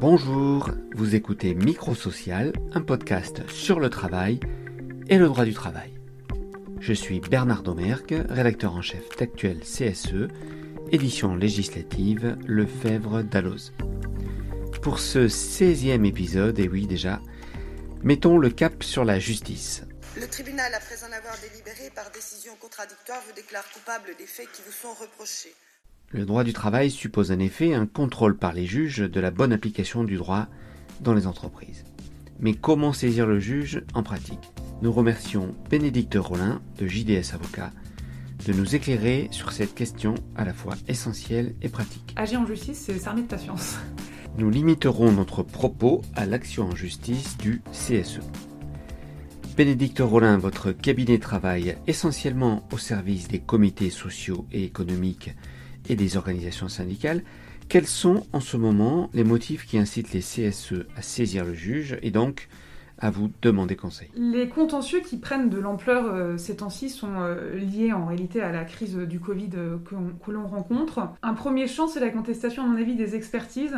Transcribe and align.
Bonjour, 0.00 0.70
vous 0.94 1.14
écoutez 1.14 1.54
Microsocial, 1.54 2.54
un 2.72 2.80
podcast 2.80 3.46
sur 3.50 3.78
le 3.80 3.90
travail 3.90 4.40
et 5.10 5.18
le 5.18 5.26
droit 5.26 5.44
du 5.44 5.52
travail. 5.52 5.92
Je 6.80 6.94
suis 6.94 7.20
Bernard 7.20 7.62
Domergue, 7.62 8.24
rédacteur 8.30 8.72
en 8.72 8.80
chef 8.80 9.06
d'Actuel 9.18 9.60
CSE, 9.60 10.28
édition 10.90 11.36
législative 11.36 12.38
Lefebvre 12.46 13.22
d'Alloz. 13.22 13.74
Pour 14.80 15.00
ce 15.00 15.28
16e 15.28 16.06
épisode, 16.06 16.58
et 16.58 16.68
oui 16.68 16.86
déjà, 16.86 17.20
mettons 18.02 18.38
le 18.38 18.48
cap 18.48 18.82
sur 18.82 19.04
la 19.04 19.18
justice. 19.18 19.82
Le 20.16 20.26
tribunal, 20.26 20.72
après 20.72 21.04
en 21.04 21.12
avoir 21.12 21.36
délibéré 21.42 21.90
par 21.94 22.10
décision 22.10 22.56
contradictoire, 22.58 23.20
vous 23.26 23.34
déclare 23.34 23.70
coupable 23.70 24.16
des 24.16 24.26
faits 24.26 24.50
qui 24.50 24.62
vous 24.64 24.72
sont 24.72 24.94
reprochés. 24.98 25.54
Le 26.12 26.26
droit 26.26 26.42
du 26.42 26.52
travail 26.52 26.90
suppose 26.90 27.30
en 27.30 27.38
effet 27.38 27.72
un 27.72 27.86
contrôle 27.86 28.36
par 28.36 28.52
les 28.52 28.66
juges 28.66 28.98
de 28.98 29.20
la 29.20 29.30
bonne 29.30 29.52
application 29.52 30.02
du 30.02 30.16
droit 30.16 30.48
dans 31.00 31.14
les 31.14 31.28
entreprises. 31.28 31.84
Mais 32.40 32.54
comment 32.54 32.92
saisir 32.92 33.28
le 33.28 33.38
juge 33.38 33.84
en 33.94 34.02
pratique? 34.02 34.50
Nous 34.82 34.90
remercions 34.90 35.54
Bénédicte 35.70 36.16
Rollin 36.18 36.60
de 36.78 36.88
JDS 36.88 37.32
Avocat 37.34 37.70
de 38.44 38.52
nous 38.52 38.74
éclairer 38.74 39.28
sur 39.30 39.52
cette 39.52 39.72
question 39.72 40.16
à 40.34 40.44
la 40.44 40.52
fois 40.52 40.74
essentielle 40.88 41.54
et 41.62 41.68
pratique. 41.68 42.12
Agir 42.16 42.40
en 42.40 42.46
justice, 42.46 42.82
c'est 42.86 42.98
s'armer 42.98 43.22
de 43.22 43.28
patience. 43.28 43.78
Nous 44.36 44.50
limiterons 44.50 45.12
notre 45.12 45.44
propos 45.44 46.02
à 46.16 46.26
l'action 46.26 46.64
en 46.64 46.74
justice 46.74 47.36
du 47.38 47.62
CSE. 47.70 48.20
Bénédicte 49.56 50.00
Rollin, 50.00 50.38
votre 50.38 50.72
cabinet 50.72 51.18
travaille 51.18 51.76
essentiellement 51.86 52.66
au 52.72 52.78
service 52.78 53.28
des 53.28 53.40
comités 53.40 53.90
sociaux 53.90 54.46
et 54.50 54.64
économiques 54.64 55.30
et 55.90 55.96
des 55.96 56.16
organisations 56.16 56.68
syndicales, 56.68 57.22
quels 57.68 57.86
sont 57.86 58.26
en 58.32 58.40
ce 58.40 58.56
moment 58.56 59.10
les 59.12 59.24
motifs 59.24 59.66
qui 59.66 59.76
incitent 59.76 60.12
les 60.12 60.20
CSE 60.20 60.86
à 60.96 61.02
saisir 61.02 61.44
le 61.44 61.52
juge 61.52 61.98
et 62.02 62.10
donc 62.10 62.48
à 62.98 63.10
vous 63.10 63.30
demander 63.42 63.74
conseil? 63.74 64.08
Les 64.14 64.48
contentieux 64.48 65.00
qui 65.00 65.16
prennent 65.16 65.50
de 65.50 65.58
l'ampleur 65.58 66.04
euh, 66.06 66.36
ces 66.36 66.56
temps-ci 66.56 66.90
sont 66.90 67.14
euh, 67.18 67.56
liés 67.58 67.92
en 67.92 68.06
réalité 68.06 68.40
à 68.40 68.52
la 68.52 68.64
crise 68.64 68.96
du 68.96 69.18
Covid 69.18 69.50
euh, 69.54 69.78
que, 69.78 70.30
l'on 70.30 70.46
rencontre. 70.46 71.08
Un 71.22 71.34
premier 71.34 71.66
champ, 71.66 71.88
c'est 71.88 72.00
la 72.00 72.10
contestation, 72.10 72.62
à 72.62 72.66
mon 72.66 72.76
avis, 72.76 72.94
des 72.94 73.16
expertises, 73.16 73.76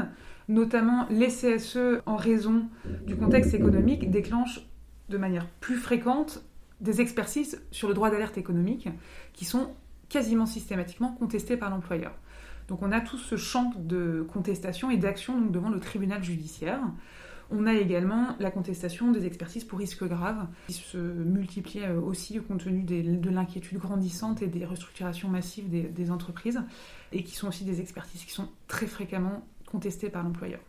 notamment 0.48 1.06
les 1.08 1.28
CSE, 1.28 2.02
en 2.04 2.16
raison 2.16 2.64
du 3.06 3.16
contexte 3.16 3.54
économique, 3.54 4.10
déclenchent 4.10 4.66
de 5.08 5.16
manière 5.16 5.46
plus 5.60 5.76
fréquente 5.76 6.44
des 6.80 7.00
expertises 7.00 7.62
sur 7.70 7.88
le 7.88 7.94
droit 7.94 8.10
d'alerte 8.10 8.36
économique 8.36 8.88
qui 9.32 9.44
sont 9.44 9.68
quasiment 10.12 10.44
systématiquement 10.44 11.12
contesté 11.12 11.56
par 11.56 11.70
l'employeur. 11.70 12.12
Donc 12.68 12.82
on 12.82 12.92
a 12.92 13.00
tout 13.00 13.16
ce 13.16 13.36
champ 13.36 13.72
de 13.76 14.24
contestation 14.30 14.90
et 14.90 14.98
d'action 14.98 15.40
devant 15.40 15.70
le 15.70 15.80
tribunal 15.80 16.22
judiciaire. 16.22 16.80
On 17.50 17.66
a 17.66 17.74
également 17.74 18.36
la 18.38 18.50
contestation 18.50 19.10
des 19.10 19.26
expertises 19.26 19.64
pour 19.64 19.78
risques 19.78 20.04
graves, 20.04 20.46
qui 20.66 20.74
se 20.74 20.96
multiplient 20.96 21.84
euh, 21.84 22.00
aussi 22.00 22.38
compte 22.40 22.64
tenu 22.64 22.82
de 22.82 23.30
l'inquiétude 23.30 23.78
grandissante 23.78 24.42
et 24.42 24.46
des 24.46 24.64
restructurations 24.64 25.28
massives 25.28 25.68
des, 25.68 25.82
des, 25.82 26.10
entreprises, 26.10 26.62
et 27.12 27.24
qui 27.24 27.34
sont 27.34 27.48
aussi 27.48 27.64
des 27.64 27.80
expertises 27.80 28.24
qui 28.24 28.32
sont 28.32 28.48
très 28.68 28.86
fréquemment 28.86 29.46
contestées 29.66 30.08
par 30.08 30.22
l'employeur. 30.22 30.60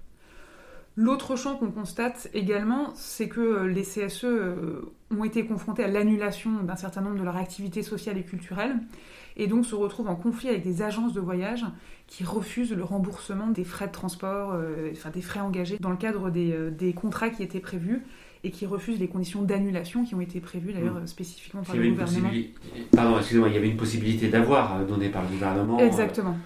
L'autre 0.95 1.36
champ 1.36 1.55
qu'on 1.55 1.71
constate 1.71 2.30
également, 2.36 2.94
c'est 2.95 3.27
que 3.27 3.39
euh, 3.39 3.67
les 3.67 3.81
CSE 3.81 4.25
euh, 4.25 4.94
ont 5.09 5.23
été 5.23 5.45
confrontés 5.45 5.83
à 5.83 5.88
l'annulation 5.88 6.61
d'un 6.61 6.75
certain 6.75 7.02
nombre 7.02 7.17
de 7.17 7.23
leurs 7.23 7.38
activités 7.38 7.81
sociales 7.81 8.17
et 8.17 8.23
culturelles, 8.23 8.75
et 9.38 9.48
donc 9.48 9.66
se 9.66 9.76
retrouvent 9.76 10.09
en 10.09 10.16
conflit 10.16 10.50
avec 10.50 10.64
des 10.64 10.81
agences 10.81 11.14
de 11.14 11.20
voyage 11.20 11.66
qui 12.08 12.23
refusent 12.23 12.73
le 12.73 12.84
remboursement 12.84 13.48
des 13.48 13.64
frais 13.64 13.88
de 13.88 13.92
transport, 13.92 14.52
euh, 14.53 14.92
enfin 14.92 15.09
des 15.09 15.22
frais 15.22 15.39
engagés 15.39 15.78
dans 15.80 15.89
le 15.89 15.98
cadre 15.98 16.31
euh, 16.36 16.70
des, 16.70 16.94
contrats 16.94 17.30
qui 17.30 17.44
étaient 17.44 17.59
prévus 17.59 18.04
et 18.44 18.52
qui 18.52 18.66
refusent 18.66 19.00
les 19.00 19.08
conditions 19.08 19.42
d'annulation 19.42 20.04
qui 20.04 20.16
ont 20.16 20.22
été 20.22 20.39
prévues 20.39 20.73
d'ailleurs 20.73 21.00
mmh. 21.00 21.08
spécifiquement 21.08 21.64
par 21.64 21.76
le 21.76 21.89
gouvernement. 21.89 22.30
Pardon, 22.92 23.17
excusez-moi, 23.17 23.49
il 23.49 23.55
y 23.55 23.58
avait 23.58 23.70
une 23.70 23.77
possibilité 23.77 24.27
d'avoir 24.27 24.76
euh, 24.76 24.86
donné 24.86 25.10
par 25.10 25.23
le 25.23 25.30
gouvernement. 25.30 25.80
Exactement. 25.80 26.38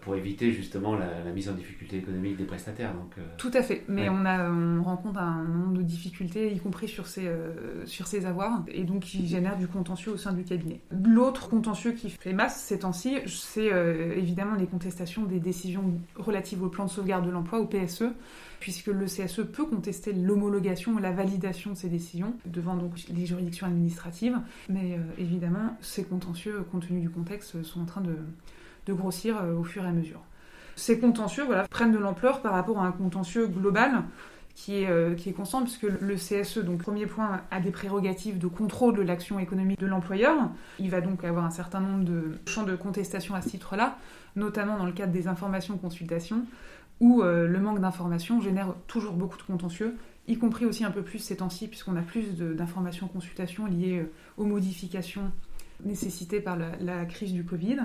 Euh, 0.00 0.10
pour 0.10 0.16
éviter 0.16 0.52
justement 0.52 0.96
la, 0.96 1.30
mise 1.32 1.48
en 1.48 1.52
difficulté 1.52 1.98
économique 1.98 2.36
des 2.36 2.44
prestataires. 2.44 2.94
Donc, 2.94 3.12
euh, 3.18 3.22
Tout 3.36 3.50
à 3.54 3.62
fait, 3.62 3.84
mais 3.88 4.08
on, 4.08 4.24
a, 4.24 4.50
on 4.50 4.82
rencontre 4.82 5.18
un 5.18 5.44
nombre 5.44 5.74
de 5.74 5.82
difficultés, 5.82 6.52
y 6.52 6.58
compris 6.58 6.88
sur 6.88 7.06
ces, 7.06 7.26
euh, 7.26 7.84
sur 7.86 8.06
ces 8.06 8.26
avoirs, 8.26 8.62
et 8.68 8.84
donc 8.84 9.02
qui 9.02 9.26
génère 9.26 9.56
du 9.56 9.66
contentieux 9.66 10.12
au 10.12 10.16
sein 10.16 10.32
du 10.32 10.42
cabinet. 10.44 10.80
L'autre 10.90 11.48
contentieux 11.48 11.92
qui 11.92 12.10
fait 12.10 12.32
masse 12.32 12.60
ces 12.60 12.80
temps-ci, 12.80 13.18
c'est 13.26 13.70
évidemment 14.16 14.54
les 14.54 14.66
contestations 14.66 15.24
des 15.24 15.40
décisions 15.40 15.84
relatives 16.16 16.62
au 16.62 16.68
plan 16.68 16.86
de 16.86 16.90
sauvegarde 16.90 17.26
de 17.26 17.30
l'emploi, 17.30 17.60
au 17.60 17.66
PSE, 17.66 18.04
puisque 18.58 18.88
le 18.88 19.06
CSE 19.06 19.42
peut 19.52 19.64
contester 19.64 20.12
l'homologation 20.12 20.98
et 20.98 21.02
la 21.02 21.12
validation 21.12 21.72
de 21.72 21.76
ces 21.76 21.88
décisions 21.88 22.34
devant 22.46 22.76
donc 22.76 22.92
les 23.08 23.26
juridictions 23.26 23.66
administratives, 23.66 24.38
mais 24.68 24.98
évidemment 25.18 25.76
ces 25.80 26.04
contentieux, 26.04 26.64
compte 26.70 26.86
tenu 26.86 27.00
du 27.00 27.10
contexte, 27.10 27.62
sont 27.62 27.80
en 27.80 27.86
train 27.86 28.00
de 28.00 28.16
de 28.86 28.92
grossir 28.92 29.38
euh, 29.42 29.54
au 29.54 29.64
fur 29.64 29.84
et 29.84 29.88
à 29.88 29.92
mesure. 29.92 30.20
Ces 30.76 30.98
contentieux 30.98 31.44
voilà, 31.44 31.68
prennent 31.68 31.92
de 31.92 31.98
l'ampleur 31.98 32.40
par 32.40 32.52
rapport 32.52 32.78
à 32.80 32.86
un 32.86 32.92
contentieux 32.92 33.46
global 33.46 34.04
qui 34.54 34.82
est, 34.82 34.90
euh, 34.90 35.14
qui 35.14 35.30
est 35.30 35.32
constant, 35.32 35.62
puisque 35.62 35.84
le 35.84 36.14
CSE, 36.16 36.58
donc 36.58 36.82
premier 36.82 37.06
point, 37.06 37.40
a 37.50 37.60
des 37.60 37.70
prérogatives 37.70 38.38
de 38.38 38.46
contrôle 38.46 38.96
de 38.96 39.02
l'action 39.02 39.38
économique 39.38 39.80
de 39.80 39.86
l'employeur. 39.86 40.50
Il 40.78 40.90
va 40.90 41.00
donc 41.00 41.24
avoir 41.24 41.44
un 41.44 41.50
certain 41.50 41.80
nombre 41.80 42.04
de 42.04 42.38
champs 42.46 42.64
de 42.64 42.76
contestation 42.76 43.34
à 43.34 43.42
ce 43.42 43.50
titre-là, 43.50 43.96
notamment 44.36 44.76
dans 44.76 44.86
le 44.86 44.92
cadre 44.92 45.12
des 45.12 45.28
informations-consultations, 45.28 46.44
où 47.00 47.22
euh, 47.22 47.46
le 47.46 47.58
manque 47.58 47.80
d'informations 47.80 48.40
génère 48.40 48.74
toujours 48.86 49.14
beaucoup 49.14 49.38
de 49.38 49.42
contentieux, 49.42 49.96
y 50.28 50.36
compris 50.36 50.66
aussi 50.66 50.84
un 50.84 50.90
peu 50.90 51.02
plus 51.02 51.18
ces 51.18 51.36
temps-ci, 51.36 51.66
puisqu'on 51.68 51.96
a 51.96 52.02
plus 52.02 52.36
d'informations-consultations 52.36 53.66
liées 53.66 54.06
aux 54.36 54.44
modifications 54.44 55.32
nécessitées 55.84 56.40
par 56.40 56.56
la, 56.56 56.72
la 56.80 57.06
crise 57.06 57.32
du 57.32 57.44
Covid 57.44 57.78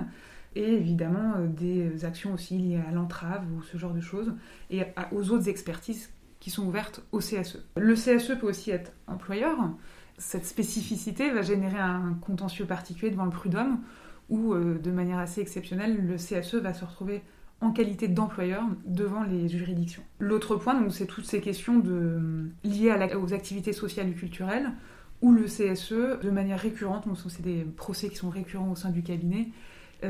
et 0.56 0.72
évidemment 0.72 1.34
euh, 1.36 1.46
des 1.46 2.04
actions 2.04 2.34
aussi 2.34 2.58
liées 2.58 2.80
à 2.88 2.90
l'entrave 2.90 3.44
ou 3.56 3.62
ce 3.62 3.76
genre 3.76 3.92
de 3.92 4.00
choses, 4.00 4.32
et 4.70 4.82
aux 5.12 5.30
autres 5.30 5.48
expertises 5.48 6.10
qui 6.40 6.50
sont 6.50 6.66
ouvertes 6.66 7.02
au 7.12 7.18
CSE. 7.18 7.64
Le 7.76 7.94
CSE 7.94 8.38
peut 8.40 8.48
aussi 8.48 8.70
être 8.70 8.92
employeur. 9.06 9.56
Cette 10.18 10.46
spécificité 10.46 11.30
va 11.30 11.42
générer 11.42 11.78
un 11.78 12.16
contentieux 12.20 12.64
particulier 12.64 13.10
devant 13.10 13.26
le 13.26 13.30
prud'homme, 13.30 13.80
où 14.28 14.54
euh, 14.54 14.78
de 14.78 14.90
manière 14.90 15.18
assez 15.18 15.40
exceptionnelle, 15.40 16.04
le 16.04 16.16
CSE 16.16 16.56
va 16.56 16.74
se 16.74 16.84
retrouver 16.84 17.22
en 17.60 17.70
qualité 17.70 18.08
d'employeur 18.08 18.62
devant 18.86 19.22
les 19.22 19.48
juridictions. 19.48 20.02
L'autre 20.18 20.56
point, 20.56 20.78
donc, 20.78 20.92
c'est 20.92 21.06
toutes 21.06 21.24
ces 21.24 21.40
questions 21.40 21.82
liées 22.64 22.94
aux 23.16 23.32
activités 23.32 23.72
sociales 23.72 24.08
et 24.08 24.12
culturelles, 24.12 24.72
où 25.22 25.32
le 25.32 25.44
CSE, 25.44 26.20
de 26.22 26.30
manière 26.30 26.58
récurrente, 26.58 27.06
donc 27.08 27.16
c'est 27.28 27.42
des 27.42 27.64
procès 27.64 28.10
qui 28.10 28.16
sont 28.16 28.28
récurrents 28.28 28.70
au 28.70 28.76
sein 28.76 28.90
du 28.90 29.02
cabinet, 29.02 29.48
euh, 29.48 29.50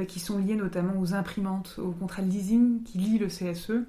qui 0.08 0.20
sont 0.20 0.38
liées 0.38 0.56
notamment 0.56 1.00
aux 1.00 1.14
imprimantes, 1.14 1.78
aux 1.78 1.92
contrats 1.92 2.22
de 2.22 2.30
leasing 2.30 2.82
qui 2.82 2.98
lient 2.98 3.18
le 3.18 3.28
CSE, 3.28 3.84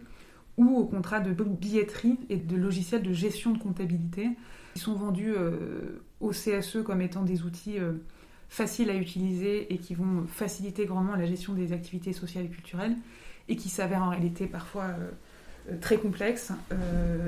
ou 0.57 0.77
aux 0.77 0.85
contrats 0.85 1.19
de 1.19 1.31
billetterie 1.31 2.17
et 2.29 2.37
de 2.37 2.55
logiciels 2.55 3.03
de 3.03 3.13
gestion 3.13 3.51
de 3.51 3.59
comptabilité, 3.59 4.29
qui 4.73 4.79
sont 4.79 4.93
vendus 4.93 5.33
euh, 5.35 6.01
au 6.19 6.31
CSE 6.31 6.79
comme 6.83 7.01
étant 7.01 7.23
des 7.23 7.43
outils 7.43 7.79
euh, 7.79 7.93
faciles 8.49 8.89
à 8.89 8.95
utiliser 8.95 9.71
et 9.73 9.77
qui 9.77 9.93
vont 9.93 10.25
faciliter 10.27 10.85
grandement 10.85 11.15
la 11.15 11.25
gestion 11.25 11.53
des 11.53 11.73
activités 11.73 12.13
sociales 12.13 12.45
et 12.45 12.49
culturelles, 12.49 12.95
et 13.49 13.55
qui 13.55 13.69
s'avèrent 13.69 14.03
en 14.03 14.09
réalité 14.09 14.45
parfois 14.45 14.87
très 15.79 15.97
complexes 15.97 16.51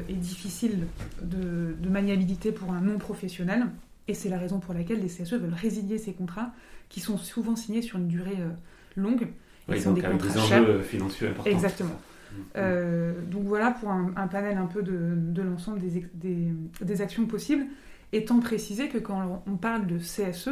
et 0.09 0.13
difficiles 0.13 0.87
de, 1.21 1.75
maniabilité 1.89 2.51
pour 2.51 2.71
un 2.71 2.81
non-professionnel. 2.81 3.67
Et 4.09 4.15
c'est 4.15 4.29
la 4.29 4.39
raison 4.39 4.59
pour 4.59 4.73
laquelle 4.73 5.01
les 5.01 5.07
CSE 5.07 5.33
veulent 5.33 5.53
résilier 5.53 5.99
ces 5.99 6.13
contrats 6.13 6.51
qui 6.89 6.99
sont 6.99 7.19
souvent 7.19 7.55
signés 7.55 7.83
sur 7.83 7.99
une 7.99 8.07
durée 8.07 8.39
euh, 8.39 8.49
longue. 8.95 9.27
Oui, 9.67 9.79
donc 9.83 9.99
des 9.99 10.05
avec 10.05 10.19
des 10.19 10.35
enjeux 10.35 10.81
financiers 10.81 11.27
importants. 11.27 11.51
Exactement. 11.51 11.93
Mm. 11.93 12.35
Euh, 12.57 13.13
donc 13.29 13.43
voilà 13.43 13.69
pour 13.69 13.91
un, 13.91 14.27
panel 14.27 14.57
un 14.57 14.65
peu 14.65 14.81
de, 14.81 15.13
de 15.15 15.41
l'ensemble 15.43 15.79
des, 15.79 16.07
des, 16.15 16.47
des, 16.81 17.01
actions 17.01 17.27
possibles, 17.27 17.67
étant 18.11 18.39
précisé 18.39 18.89
que 18.89 18.97
quand 18.97 19.43
on 19.45 19.57
parle 19.57 19.85
de 19.85 19.99
CSE, 19.99 20.49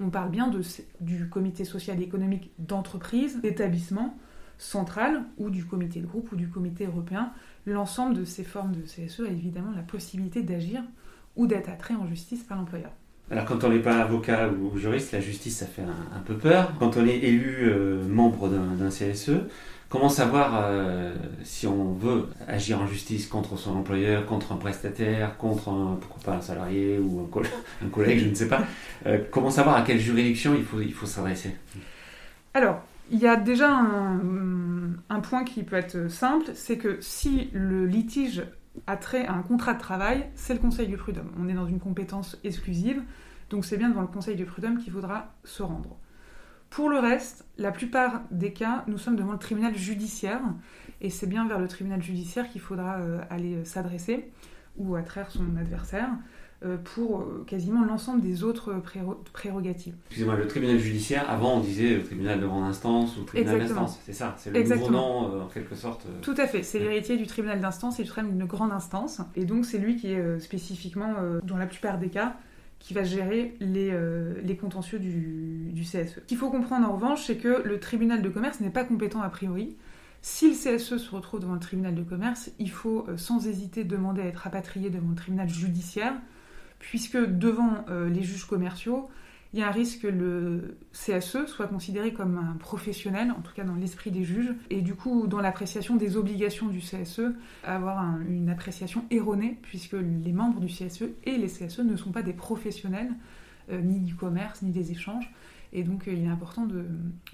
on 0.00 0.10
parle 0.10 0.30
bien 0.30 0.48
de, 0.48 0.60
du 1.00 1.28
comité 1.28 1.64
social 1.64 2.00
et 2.00 2.04
économique 2.04 2.50
d'entreprise, 2.58 3.40
d'établissement 3.40 4.18
central 4.58 5.22
ou 5.36 5.50
du 5.50 5.64
comité 5.64 6.00
de 6.00 6.06
groupe 6.06 6.32
ou 6.32 6.36
du 6.36 6.48
comité 6.48 6.86
européen. 6.86 7.30
L'ensemble 7.64 8.16
de 8.16 8.24
ces 8.24 8.42
formes 8.42 8.72
de 8.72 8.82
CSE 8.82 9.20
a 9.20 9.30
évidemment 9.30 9.70
la 9.70 9.82
possibilité 9.82 10.42
d'agir 10.42 10.82
ou 11.38 11.46
d'être 11.46 11.70
attrait 11.70 11.94
en 11.94 12.06
justice 12.06 12.42
par 12.42 12.58
l'employeur. 12.58 12.90
Alors 13.30 13.44
quand 13.44 13.64
on 13.64 13.70
n'est 13.70 13.78
pas 13.78 13.98
avocat 13.98 14.48
ou 14.48 14.76
juriste, 14.78 15.12
la 15.12 15.20
justice 15.20 15.58
ça 15.58 15.66
fait 15.66 15.82
un, 15.82 16.20
peu 16.20 16.34
peur. 16.34 16.72
Quand 16.78 16.96
on 16.96 17.06
est 17.06 17.18
élu 17.18 17.58
euh, 17.62 18.06
membre 18.06 18.48
d'un 18.48 18.88
CSE, 18.88 19.32
comment 19.88 20.08
savoir 20.08 20.60
euh, 20.62 21.14
si 21.44 21.66
on 21.66 21.92
veut 21.92 22.26
agir 22.46 22.80
en 22.80 22.86
justice 22.86 23.26
contre 23.26 23.58
son 23.58 23.76
employeur, 23.76 24.24
contre 24.24 24.52
un 24.52 24.56
prestataire, 24.56 25.36
contre 25.36 25.68
un, 25.68 25.98
pourquoi 26.00 26.22
pas 26.24 26.38
un 26.38 26.40
salarié 26.40 26.98
ou 26.98 27.20
un, 27.20 27.42
un 27.86 27.88
collègue, 27.90 28.20
je 28.20 28.28
ne 28.28 28.34
sais 28.34 28.48
pas. 28.48 28.62
Euh, 29.06 29.18
comment 29.30 29.50
savoir 29.50 29.76
à 29.76 29.82
quelle 29.82 30.00
juridiction 30.00 30.54
il 30.54 30.64
faut, 30.64 30.80
il 30.80 30.92
faut 30.92 31.06
s'adresser? 31.06 31.54
Alors, 32.54 32.82
Il 33.10 33.18
y 33.18 33.26
a 33.26 33.36
déjà 33.36 33.70
un, 33.70 34.20
un 35.10 35.20
point 35.20 35.44
qui 35.44 35.62
peut 35.62 35.76
être 35.76 36.10
simple, 36.10 36.50
c'est 36.54 36.78
que 36.78 36.98
si 37.00 37.50
le 37.52 37.86
litige 37.86 38.42
a 38.86 38.96
trait 38.96 39.26
à 39.26 39.32
un 39.32 39.42
contrat 39.42 39.74
de 39.74 39.80
travail, 39.80 40.26
c'est 40.34 40.54
le 40.54 40.60
Conseil 40.60 40.86
du 40.86 40.96
prud'homme. 40.96 41.30
On 41.38 41.48
est 41.48 41.54
dans 41.54 41.66
une 41.66 41.80
compétence 41.80 42.38
exclusive, 42.44 43.02
donc 43.50 43.64
c'est 43.64 43.76
bien 43.76 43.88
devant 43.88 44.02
le 44.02 44.08
Conseil 44.08 44.36
du 44.36 44.44
prud'homme 44.44 44.78
qu'il 44.78 44.92
faudra 44.92 45.34
se 45.44 45.62
rendre. 45.62 45.98
Pour 46.70 46.90
le 46.90 46.98
reste, 46.98 47.46
la 47.56 47.72
plupart 47.72 48.22
des 48.30 48.52
cas, 48.52 48.84
nous 48.86 48.98
sommes 48.98 49.16
devant 49.16 49.32
le 49.32 49.38
tribunal 49.38 49.74
judiciaire, 49.74 50.42
et 51.00 51.10
c'est 51.10 51.26
bien 51.26 51.46
vers 51.48 51.58
le 51.58 51.68
tribunal 51.68 52.02
judiciaire 52.02 52.48
qu'il 52.50 52.60
faudra 52.60 52.98
euh, 52.98 53.20
aller 53.30 53.56
euh, 53.56 53.64
s'adresser, 53.64 54.30
ou 54.76 54.94
attraire 54.94 55.30
son 55.30 55.56
adversaire, 55.56 56.10
pour 56.84 57.24
quasiment 57.46 57.84
l'ensemble 57.84 58.20
des 58.20 58.42
autres 58.42 58.74
prérogatives. 59.32 59.94
Excusez-moi, 60.06 60.36
le 60.36 60.46
tribunal 60.46 60.78
judiciaire, 60.78 61.30
avant 61.30 61.56
on 61.56 61.60
disait 61.60 61.96
le 61.96 62.02
tribunal 62.02 62.40
de 62.40 62.46
grande 62.46 62.64
instance 62.64 63.16
ou 63.16 63.22
tribunal 63.22 63.60
d'instance, 63.60 64.00
c'est 64.04 64.12
ça, 64.12 64.34
c'est 64.38 64.50
le 64.50 64.62
nouveau 64.62 64.90
nom 64.90 65.42
en 65.42 65.46
quelque 65.46 65.74
sorte. 65.74 66.06
Tout 66.22 66.34
à 66.36 66.46
fait, 66.46 66.62
c'est 66.62 66.78
l'héritier 66.78 67.16
du 67.16 67.26
tribunal 67.26 67.60
d'instance 67.60 68.00
et 68.00 68.02
du 68.02 68.08
tribunal 68.08 68.38
de 68.38 68.44
grande 68.44 68.72
instance, 68.72 69.20
et 69.36 69.44
donc 69.44 69.66
c'est 69.66 69.78
lui 69.78 69.96
qui 69.96 70.12
est 70.12 70.40
spécifiquement, 70.40 71.14
dans 71.44 71.56
la 71.56 71.66
plupart 71.66 71.98
des 71.98 72.08
cas, 72.08 72.34
qui 72.80 72.94
va 72.94 73.04
gérer 73.04 73.54
les, 73.60 73.92
les 74.42 74.56
contentieux 74.56 74.98
du, 74.98 75.70
du 75.72 75.82
CSE. 75.82 76.14
Ce 76.14 76.20
qu'il 76.20 76.38
faut 76.38 76.50
comprendre 76.50 76.88
en 76.88 76.92
revanche, 76.92 77.24
c'est 77.26 77.36
que 77.36 77.62
le 77.64 77.78
tribunal 77.78 78.22
de 78.22 78.28
commerce 78.28 78.60
n'est 78.60 78.70
pas 78.70 78.84
compétent 78.84 79.22
a 79.22 79.28
priori. 79.28 79.76
Si 80.20 80.48
le 80.48 80.54
CSE 80.54 80.98
se 80.98 81.10
retrouve 81.14 81.40
devant 81.40 81.54
le 81.54 81.60
tribunal 81.60 81.94
de 81.94 82.02
commerce, 82.02 82.50
il 82.58 82.70
faut 82.70 83.06
euh, 83.08 83.16
sans 83.16 83.46
hésiter 83.46 83.84
demander 83.84 84.22
à 84.22 84.26
être 84.26 84.38
rapatrié 84.38 84.90
devant 84.90 85.10
le 85.10 85.14
tribunal 85.14 85.48
judiciaire, 85.48 86.14
puisque 86.78 87.18
devant 87.18 87.84
euh, 87.88 88.08
les 88.08 88.22
juges 88.22 88.44
commerciaux, 88.44 89.08
il 89.54 89.60
y 89.60 89.62
a 89.62 89.68
un 89.68 89.72
risque 89.72 90.02
que 90.02 90.06
le 90.06 90.76
CSE 90.92 91.46
soit 91.46 91.68
considéré 91.68 92.12
comme 92.12 92.36
un 92.36 92.56
professionnel, 92.58 93.30
en 93.30 93.40
tout 93.40 93.52
cas 93.54 93.64
dans 93.64 93.76
l'esprit 93.76 94.10
des 94.10 94.24
juges, 94.24 94.52
et 94.68 94.82
du 94.82 94.94
coup, 94.94 95.26
dans 95.26 95.40
l'appréciation 95.40 95.96
des 95.96 96.16
obligations 96.18 96.66
du 96.66 96.80
CSE, 96.80 97.32
avoir 97.64 98.04
une 98.28 98.50
appréciation 98.50 99.06
erronée, 99.10 99.58
puisque 99.62 99.94
les 99.94 100.32
membres 100.32 100.60
du 100.60 100.66
CSE 100.66 101.04
et 101.24 101.38
les 101.38 101.46
CSE 101.46 101.80
ne 101.80 101.96
sont 101.96 102.12
pas 102.12 102.22
des 102.22 102.34
professionnels, 102.34 103.10
euh, 103.70 103.80
ni 103.80 104.00
du 104.00 104.14
commerce, 104.14 104.60
ni 104.60 104.70
des 104.70 104.92
échanges. 104.92 105.32
Et 105.72 105.82
donc, 105.82 106.08
euh, 106.08 106.12
il 106.12 106.24
est 106.24 106.28
important 106.28 106.66
de, 106.66 106.84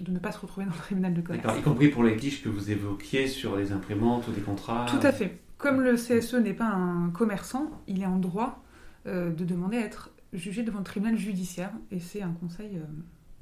ne 0.07 0.19
pas 0.19 0.31
se 0.31 0.39
retrouver 0.39 0.65
dans 0.65 0.73
le 0.73 0.77
tribunal 0.77 1.13
de 1.13 1.21
commerce. 1.21 1.59
Y 1.59 1.61
compris 1.61 1.89
pour 1.89 2.03
les 2.03 2.15
litiges 2.15 2.41
que 2.41 2.49
vous 2.49 2.71
évoquiez 2.71 3.27
sur 3.27 3.57
les 3.57 3.73
imprimantes 3.73 4.27
ou 4.29 4.31
des 4.31 4.41
contrats 4.41 4.85
Tout 4.89 5.05
à 5.05 5.11
fait. 5.11 5.39
Comme 5.57 5.81
le 5.81 5.95
CSE 5.95 6.35
n'est 6.35 6.53
pas 6.53 6.67
un 6.67 7.09
commerçant, 7.09 7.71
il 7.87 8.01
est 8.01 8.05
en 8.05 8.17
droit 8.17 8.64
euh, 9.07 9.31
de 9.31 9.45
demander 9.45 9.77
à 9.77 9.81
être 9.81 10.11
jugé 10.33 10.63
devant 10.63 10.79
le 10.79 10.85
tribunal 10.85 11.17
judiciaire. 11.17 11.71
Et 11.91 11.99
c'est 11.99 12.21
un 12.21 12.31
conseil 12.31 12.79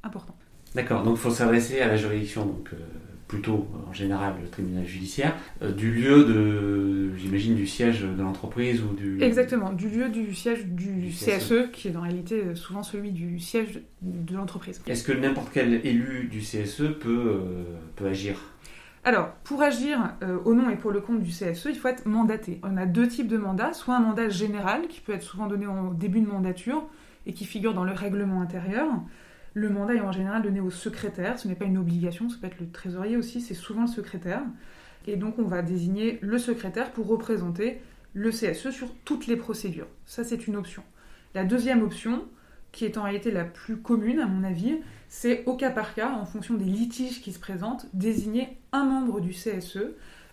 important. 0.04 0.36
D'accord, 0.76 1.04
donc 1.04 1.18
il 1.18 1.22
faut 1.22 1.32
s'adresser 1.32 1.82
à 1.82 1.88
la 1.88 1.98
juridiction, 1.98 2.46
donc 2.46 2.72
plutôt 3.34 3.68
en 3.90 3.94
général 3.94 4.36
le 4.42 4.48
tribunal 4.48 4.86
judiciaire, 4.86 5.36
euh, 5.62 5.72
du 5.72 5.92
lieu 5.92 6.24
de, 6.24 7.16
j'imagine, 7.18 7.56
du 7.56 7.66
siège 7.66 8.02
de 8.02 8.22
l'entreprise 8.22 8.82
ou 8.84 8.94
du... 8.96 9.22
Exactement, 9.22 9.74
du 9.74 9.90
lieu 9.90 10.10
du 10.10 10.36
siège 10.36 10.66
du, 10.66 11.10
CSE, 11.10 11.52
e, 11.52 11.68
qui 11.72 11.88
est 11.88 11.96
en 11.96 12.02
réalité 12.02 12.44
euh, 12.44 12.56
souvent 12.56 12.84
celui 12.84 13.12
du 13.12 13.40
siège 13.40 13.82
de 14.02 14.36
l'entreprise. 14.36 14.82
Est-ce 14.86 15.04
que 15.04 15.14
n'importe 15.14 15.50
quel 15.52 15.86
élu 15.86 16.28
du 16.30 16.40
CSE 16.40 17.00
peut, 17.00 17.40
euh, 17.40 17.64
peut 17.96 18.06
agir? 18.06 18.40
Alors, 19.04 19.32
pour 19.44 19.62
agir 19.62 20.16
au 20.46 20.54
nom 20.54 20.70
et 20.70 20.78
pour 20.78 20.92
le 20.92 21.02
compte 21.02 21.22
du 21.22 21.32
CSE, 21.32 21.66
il 21.66 21.76
faut 21.76 21.90
être 21.90 22.06
mandaté. 22.06 22.62
On 22.64 22.78
a 22.78 22.86
deux 22.86 23.08
types 23.08 23.28
de 23.28 23.38
mandats, 23.38 23.74
soit 23.74 23.96
un 23.96 24.00
mandat 24.00 24.30
général, 24.30 24.88
qui 24.88 25.02
peut 25.02 25.14
être 25.14 25.24
souvent 25.24 25.48
donné 25.48 25.68
au 25.68 25.94
début 25.94 26.22
de 26.22 26.28
mandature 26.28 26.88
et 27.26 27.34
qui 27.34 27.46
figure 27.46 27.74
dans 27.74 27.84
le 27.84 27.94
règlement 27.94 28.42
intérieur, 28.42 28.88
le 29.54 29.70
mandat 29.70 29.96
est 29.96 30.02
en 30.02 30.12
général 30.12 30.42
donné 30.42 30.60
au 30.60 30.72
secrétaire, 30.72 31.38
ce 31.38 31.48
n'est 31.48 31.56
pas 31.56 31.66
une 31.66 31.78
obligation, 31.78 32.30
ça 32.30 32.38
peut 32.42 32.48
être 32.48 32.60
le 32.60 32.70
trésorier 32.70 33.18
aussi, 33.18 33.40
c'est 33.40 33.54
souvent 33.54 33.82
le 33.82 33.88
secrétaire. 33.88 34.42
Et 35.06 35.16
donc 35.16 35.38
on 35.38 35.44
va 35.44 35.62
désigner 35.62 36.18
le 36.22 36.38
secrétaire 36.38 36.92
pour 36.92 37.08
représenter 37.08 37.82
le 38.14 38.32
CSE 38.32 38.72
sur 38.72 38.88
toutes 39.06 39.28
les 39.28 39.36
procédures. 39.36 39.88
Ça 40.06 40.24
c'est 40.24 40.48
une 40.48 40.56
option. 40.56 40.84
La 41.36 41.44
deuxième 41.44 41.84
option, 41.84 42.24
qui 42.74 42.84
est 42.84 42.98
en 42.98 43.04
réalité 43.04 43.32
la 43.32 43.46
plus 43.46 43.78
commune 43.78 44.20
à 44.20 44.26
mon 44.26 44.44
avis, 44.44 44.82
c'est 45.08 45.46
au 45.46 45.56
cas 45.56 45.70
par 45.70 45.94
cas, 45.94 46.12
en 46.12 46.26
fonction 46.26 46.56
des 46.56 46.66
litiges 46.66 47.22
qui 47.22 47.32
se 47.32 47.40
présentent, 47.40 47.86
désigner 47.94 48.58
un 48.74 48.84
membre 48.84 49.22
du 49.22 49.30
CSE 49.30 49.78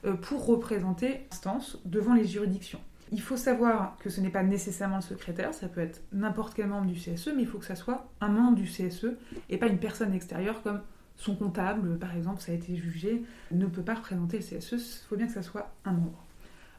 euh, 0.04 0.14
pour 0.14 0.46
représenter 0.46 1.26
l'instance 1.30 1.78
devant 1.84 2.14
les 2.14 2.24
juridictions. 2.24 2.80
Il 3.12 3.20
faut 3.20 3.36
savoir 3.36 3.96
que 3.98 4.08
ce 4.08 4.20
n'est 4.20 4.30
pas 4.30 4.42
nécessairement 4.42 4.96
le 4.96 5.02
secrétaire, 5.02 5.52
ça 5.52 5.68
peut 5.68 5.82
être 5.82 6.00
n'importe 6.12 6.54
quel 6.54 6.68
membre 6.68 6.86
du 6.86 6.94
CSE, 6.94 7.30
mais 7.36 7.42
il 7.42 7.46
faut 7.46 7.58
que 7.58 7.64
ça 7.66 7.76
soit 7.76 8.08
un 8.20 8.28
membre 8.28 8.56
du 8.56 8.64
CSE 8.64 9.08
et 9.50 9.58
pas 9.58 9.66
une 9.66 9.78
personne 9.78 10.14
extérieure 10.14 10.62
comme 10.62 10.80
son 11.16 11.36
comptable, 11.36 11.98
par 11.98 12.16
exemple, 12.16 12.40
ça 12.40 12.52
a 12.52 12.54
été 12.54 12.74
jugé, 12.74 13.22
ne 13.50 13.66
peut 13.66 13.82
pas 13.82 13.94
représenter 13.94 14.38
le 14.38 14.44
CSE, 14.44 14.72
il 14.72 15.06
faut 15.08 15.16
bien 15.16 15.26
que 15.26 15.34
ça 15.34 15.42
soit 15.42 15.74
un 15.84 15.92
membre. 15.92 16.24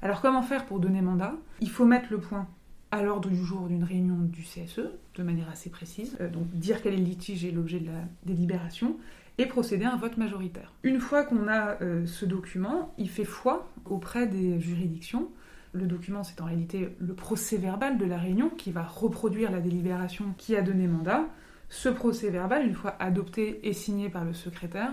Alors 0.02 0.22
comment 0.22 0.42
faire 0.42 0.66
pour 0.66 0.80
donner 0.80 1.02
mandat? 1.02 1.36
Il 1.60 1.70
faut 1.70 1.86
mettre 1.86 2.08
le 2.10 2.20
point 2.20 2.48
à 2.92 3.04
l'ordre 3.04 3.30
du 3.30 3.44
jour 3.44 3.68
d'une 3.68 3.84
réunion 3.84 4.18
du 4.20 4.42
CSE, 4.42 4.82
de 5.16 5.24
manière 5.24 5.50
assez 5.50 5.70
précise, 5.70 6.18
euh, 6.22 6.30
donc 6.30 6.48
dire 6.52 6.82
quel 6.82 6.94
est 6.94 6.98
le 6.98 7.04
litige 7.04 7.46
et 7.46 7.52
l'objet 7.52 7.80
de 7.80 7.88
la 7.88 8.04
délibération, 8.26 8.98
et 9.38 9.46
procéder 9.46 9.86
à 9.86 9.94
un 9.94 9.98
vote 9.98 10.18
majoritaire. 10.18 10.74
Une 10.84 11.00
fois 11.00 11.24
qu'on 11.24 11.48
a 11.48 11.82
euh, 11.82 12.06
ce 12.06 12.26
document, 12.26 12.94
il 12.98 13.10
fait 13.10 13.26
foi 13.26 13.72
auprès 13.86 14.28
des 14.28 14.60
juridictions 14.60 15.30
le 15.74 15.88
document, 15.88 16.24
c'est 16.24 16.42
en 16.42 16.46
réalité 16.46 16.96
le 17.00 17.14
procès 17.14 17.58
verbal 17.58 17.98
de 17.98 18.06
la 18.06 18.18
réunion 18.18 18.50
qui 18.50 18.72
va 18.72 18.84
reproduire 18.84 19.52
la 19.52 19.62
délibération 19.62 20.34
qui 20.38 20.56
a 20.56 20.62
donné 20.62 20.88
mandat. 20.88 21.26
Ce 21.70 21.88
procès 21.88 22.30
verbal, 22.30 22.66
une 22.66 22.76
fois 22.76 22.96
adopté 23.00 23.66
et 23.68 23.74
signé 23.74 24.10
par 24.10 24.26
le 24.26 24.34
secrétaire, 24.34 24.92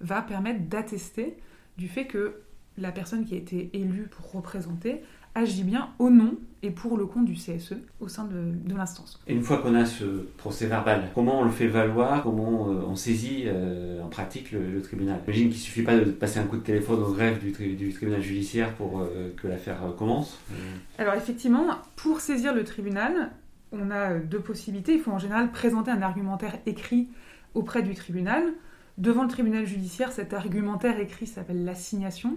va 0.00 0.20
permettre 0.20 0.68
d'attester 0.68 1.38
du 1.78 1.88
fait 1.88 2.06
que 2.06 2.42
la 2.76 2.92
personne 2.92 3.24
qui 3.24 3.34
a 3.34 3.38
été 3.38 3.70
élue 3.72 4.08
pour 4.08 4.30
représenter 4.32 5.02
agit 5.38 5.64
bien 5.64 5.90
au 5.98 6.10
nom 6.10 6.36
et 6.62 6.70
pour 6.70 6.96
le 6.96 7.06
compte 7.06 7.24
du 7.24 7.34
CSE 7.34 7.74
au 8.00 8.08
sein 8.08 8.24
de, 8.24 8.74
l'instance. 8.74 9.20
Et 9.28 9.34
une 9.34 9.42
fois 9.42 9.58
qu'on 9.58 9.74
a 9.74 9.84
ce 9.84 10.04
procès 10.36 10.66
verbal, 10.66 11.10
comment 11.14 11.40
on 11.40 11.44
le 11.44 11.50
fait 11.50 11.68
valoir? 11.68 12.22
Comment 12.24 12.68
euh, 12.68 12.82
on 12.86 12.96
saisit 12.96 13.44
euh, 13.46 14.02
en 14.02 14.08
pratique 14.08 14.50
le, 14.50 14.82
tribunal? 14.82 15.20
J'imagine 15.26 15.50
qu'il 15.50 15.58
ne 15.58 15.62
suffit 15.62 15.82
pas 15.82 15.96
de 15.96 16.04
passer 16.10 16.40
un 16.40 16.44
coup 16.44 16.56
de 16.56 16.62
téléphone 16.62 17.00
au 17.02 17.12
greffe 17.12 17.38
du, 17.38 17.52
du 17.52 17.92
tribunal 17.92 18.20
judiciaire 18.20 18.74
pour 18.74 19.00
euh, 19.00 19.32
que 19.40 19.46
l'affaire 19.46 19.78
commence 19.96 20.38
Alors 20.98 21.14
effectivement, 21.14 21.66
pour 21.94 22.20
saisir 22.20 22.52
le 22.52 22.64
tribunal, 22.64 23.30
on 23.70 23.90
a 23.90 24.14
deux 24.14 24.40
possibilités. 24.40 24.94
Il 24.94 25.00
faut 25.00 25.12
en 25.12 25.18
général 25.18 25.52
présenter 25.52 25.92
un 25.92 26.02
argumentaire 26.02 26.58
écrit 26.66 27.08
auprès 27.54 27.82
du 27.82 27.94
tribunal. 27.94 28.42
Devant 28.96 29.22
le 29.22 29.28
tribunal 29.28 29.64
judiciaire, 29.64 30.10
cet 30.10 30.34
argumentaire 30.34 30.98
écrit 30.98 31.28
s'appelle 31.28 31.64
l'assignation. 31.64 32.36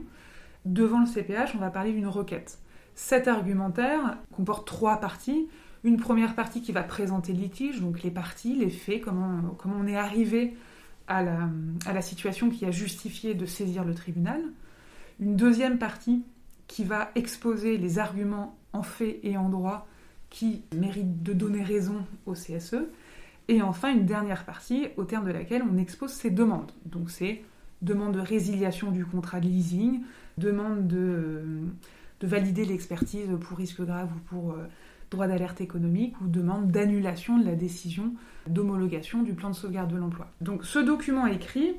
Devant 0.66 1.00
le 1.00 1.08
CPH, 1.08 1.56
on 1.56 1.58
va 1.58 1.72
parler 1.72 1.92
d'une 1.92 2.06
requête. 2.06 2.60
Cet 2.96 3.28
argumentaire 3.28 4.18
comporte 4.36 4.68
trois 4.68 4.98
parties. 4.98 5.48
Une 5.84 5.98
première 5.98 6.36
partie 6.36 6.62
qui 6.62 6.72
va 6.72 6.84
présenter 6.84 7.34
le 7.34 7.40
litige, 7.40 7.82
donc 7.82 8.04
les 8.04 8.12
parties, 8.12 8.56
les 8.56 8.70
faits, 8.70 9.02
comment, 9.02 9.56
comment 9.58 9.78
on 9.80 9.88
est 9.88 9.98
arrivé 9.98 10.56
à 11.08 11.24
la, 11.24 11.50
à 11.86 11.94
la 11.94 12.02
situation 12.02 12.50
qui 12.50 12.66
a 12.66 12.72
justifié 12.72 13.34
de 13.34 13.46
saisir 13.46 13.84
le 13.84 13.96
tribunal. 13.96 14.42
Une 15.20 15.36
deuxième 15.36 15.80
partie 15.80 16.24
qui 16.68 16.84
va 16.84 17.12
exposer 17.16 17.78
les 17.78 18.00
arguments 18.00 18.58
en 18.74 18.84
fait 18.84 19.20
et 19.24 19.38
en 19.38 19.50
droit 19.50 19.88
qui 20.30 20.64
méritent 20.76 21.22
de 21.24 21.34
donner 21.34 21.64
raison 21.64 22.06
au 22.26 22.34
CSE. 22.34 22.88
Et 23.48 23.62
enfin, 23.62 23.92
une 23.92 24.06
dernière 24.06 24.46
partie 24.46 24.88
au 24.96 25.04
terme 25.04 25.26
de 25.26 25.32
laquelle 25.32 25.64
on 25.70 25.78
expose 25.78 26.12
ses 26.12 26.30
demandes. 26.30 26.72
Donc 26.86 27.12
c'est 27.12 27.42
demande 27.82 28.14
de 28.14 28.20
résiliation 28.20 28.92
du 28.92 29.06
contrat 29.06 29.40
de 29.40 29.48
leasing, 29.48 30.02
demande 30.38 30.88
de 30.88 31.44
de 32.22 32.28
valider 32.28 32.66
l'expertise 32.66 33.30
pour 33.42 33.58
risque 33.58 33.82
grave 33.82 34.10
ou 34.16 34.20
pour 34.30 34.52
euh, 34.52 34.68
droit 35.10 35.28
d'alerte 35.28 35.60
économique 35.60 36.20
ou 36.22 36.28
demande 36.28 36.72
d'annulation 36.72 37.38
de 37.38 37.46
la 37.46 37.56
décision 37.56 38.14
d'homologation 38.48 39.24
du 39.24 39.34
plan 39.34 39.50
de 39.50 39.56
sauvegarde 39.56 39.92
de 39.92 39.98
l'emploi. 39.98 40.32
Donc 40.40 40.66
ce 40.66 40.80
document 40.80 41.28
écrit, 41.28 41.76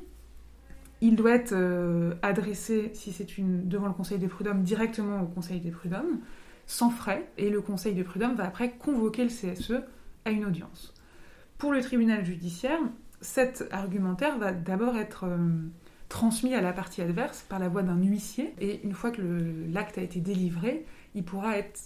il 1.01 1.15
doit 1.15 1.31
être 1.31 1.53
euh, 1.53 2.13
adressé, 2.21 2.91
si 2.93 3.11
c'est 3.11 3.37
une, 3.37 3.67
devant 3.67 3.87
le 3.87 3.93
Conseil 3.93 4.19
des 4.19 4.27
prud'hommes, 4.27 4.63
directement 4.63 5.21
au 5.21 5.25
Conseil 5.25 5.59
des 5.59 5.71
prud'hommes, 5.71 6.19
sans 6.67 6.89
frais, 6.89 7.27
et 7.37 7.49
le 7.49 7.61
Conseil 7.61 7.93
des 7.93 8.03
prud'hommes 8.03 8.35
va 8.35 8.45
après 8.45 8.71
convoquer 8.71 9.23
le 9.23 9.29
CSE 9.29 9.73
à 10.25 10.31
une 10.31 10.45
audience. 10.45 10.93
Pour 11.57 11.73
le 11.73 11.81
tribunal 11.81 12.23
judiciaire, 12.23 12.79
cet 13.19 13.67
argumentaire 13.71 14.37
va 14.37 14.51
d'abord 14.51 14.95
être 14.97 15.25
euh, 15.25 15.37
transmis 16.13 16.53
à 16.53 16.61
la 16.61 16.73
partie 16.73 17.01
adverse 17.01 17.43
par 17.49 17.57
la 17.57 17.67
voix 17.67 17.81
d'un 17.81 17.97
huissier. 17.97 18.53
Et 18.61 18.81
une 18.83 18.93
fois 18.93 19.09
que 19.09 19.21
l'acte 19.73 19.97
a 19.97 20.01
été 20.01 20.19
délivré, 20.19 20.85
il 21.15 21.23
pourra 21.23 21.57
être 21.57 21.79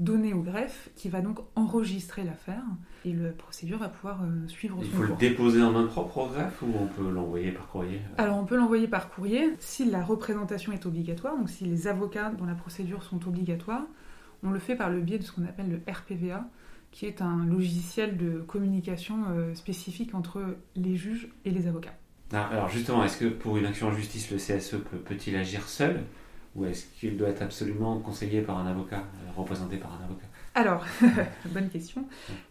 donné 0.00 0.34
au 0.34 0.40
greffe 0.40 0.88
qui 0.96 1.08
va 1.08 1.20
donc 1.20 1.38
enregistrer 1.54 2.24
l'affaire 2.24 2.64
et 3.04 3.12
la 3.12 3.30
procédure 3.30 3.78
va 3.78 3.88
pouvoir 3.88 4.22
euh, 4.22 4.48
suivre 4.48 4.78
il 4.80 4.86
son 4.86 4.90
cours. 4.90 5.04
Il 5.04 5.06
faut 5.06 5.12
le 5.12 5.18
déposer 5.18 5.62
en 5.62 5.70
main 5.70 5.86
propre 5.86 6.18
au 6.18 6.26
greffe 6.26 6.60
ou 6.62 6.66
on 6.80 6.86
peut 6.86 7.08
l'envoyer 7.08 7.52
par 7.52 7.68
courrier? 7.68 8.00
Alors 8.18 8.38
on 8.38 8.44
peut 8.44 8.56
l'envoyer 8.56 8.88
par 8.88 9.08
courrier 9.08 9.54
si 9.60 9.88
la 9.88 10.02
représentation 10.02 10.72
est 10.72 10.84
obligatoire, 10.84 11.36
donc 11.36 11.48
si 11.48 11.64
les 11.64 11.86
avocats 11.86 12.30
dans 12.30 12.46
la 12.46 12.54
procédure 12.54 13.04
sont 13.04 13.28
obligatoires, 13.28 13.86
on 14.42 14.50
le 14.50 14.58
fait 14.58 14.74
par 14.74 14.90
le 14.90 15.00
biais 15.00 15.18
de 15.18 15.22
ce 15.22 15.30
qu'on 15.30 15.44
appelle 15.44 15.70
le 15.70 15.92
RPVA, 15.92 16.44
qui 16.90 17.06
est 17.06 17.22
un 17.22 17.44
logiciel 17.44 18.16
de 18.16 18.40
communication 18.40 19.26
euh, 19.28 19.54
spécifique 19.54 20.14
entre 20.16 20.56
les 20.74 20.96
juges 20.96 21.28
et 21.44 21.52
les 21.52 21.68
avocats. 21.68 21.94
Alors 22.32 22.68
justement, 22.68 23.04
est-ce 23.04 23.16
que 23.16 23.26
pour 23.26 23.56
une 23.56 23.66
action 23.66 23.88
en 23.88 23.92
justice, 23.92 24.30
le 24.30 24.36
CSE 24.36 24.76
peut-il 25.04 25.36
agir 25.36 25.68
seul 25.68 26.02
ou 26.56 26.64
est-ce 26.64 26.86
qu'il 26.98 27.16
doit 27.16 27.28
être 27.28 27.42
absolument 27.42 27.98
conseillé 28.00 28.40
par 28.42 28.58
un 28.58 28.66
avocat, 28.66 28.98
euh, 28.98 29.30
représenté 29.36 29.76
par 29.76 29.92
un 29.92 30.04
avocat? 30.04 30.26
Alors, 30.56 30.84
bonne 31.46 31.68
question. 31.68 32.04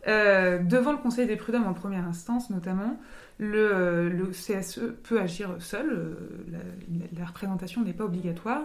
Euh, 0.07 0.59
devant 0.59 0.93
le 0.93 0.99
Conseil 0.99 1.27
des 1.27 1.35
prud'hommes 1.35 1.67
en 1.67 1.73
première 1.73 2.05
instance, 2.05 2.49
notamment, 2.49 2.97
le, 3.39 4.07
le 4.07 4.27
CSE 4.27 4.93
peut 5.03 5.19
agir 5.19 5.57
seul. 5.59 6.15
La, 6.49 6.59
la 7.19 7.25
représentation 7.25 7.83
n'est 7.83 7.93
pas 7.93 8.05
obligatoire. 8.05 8.61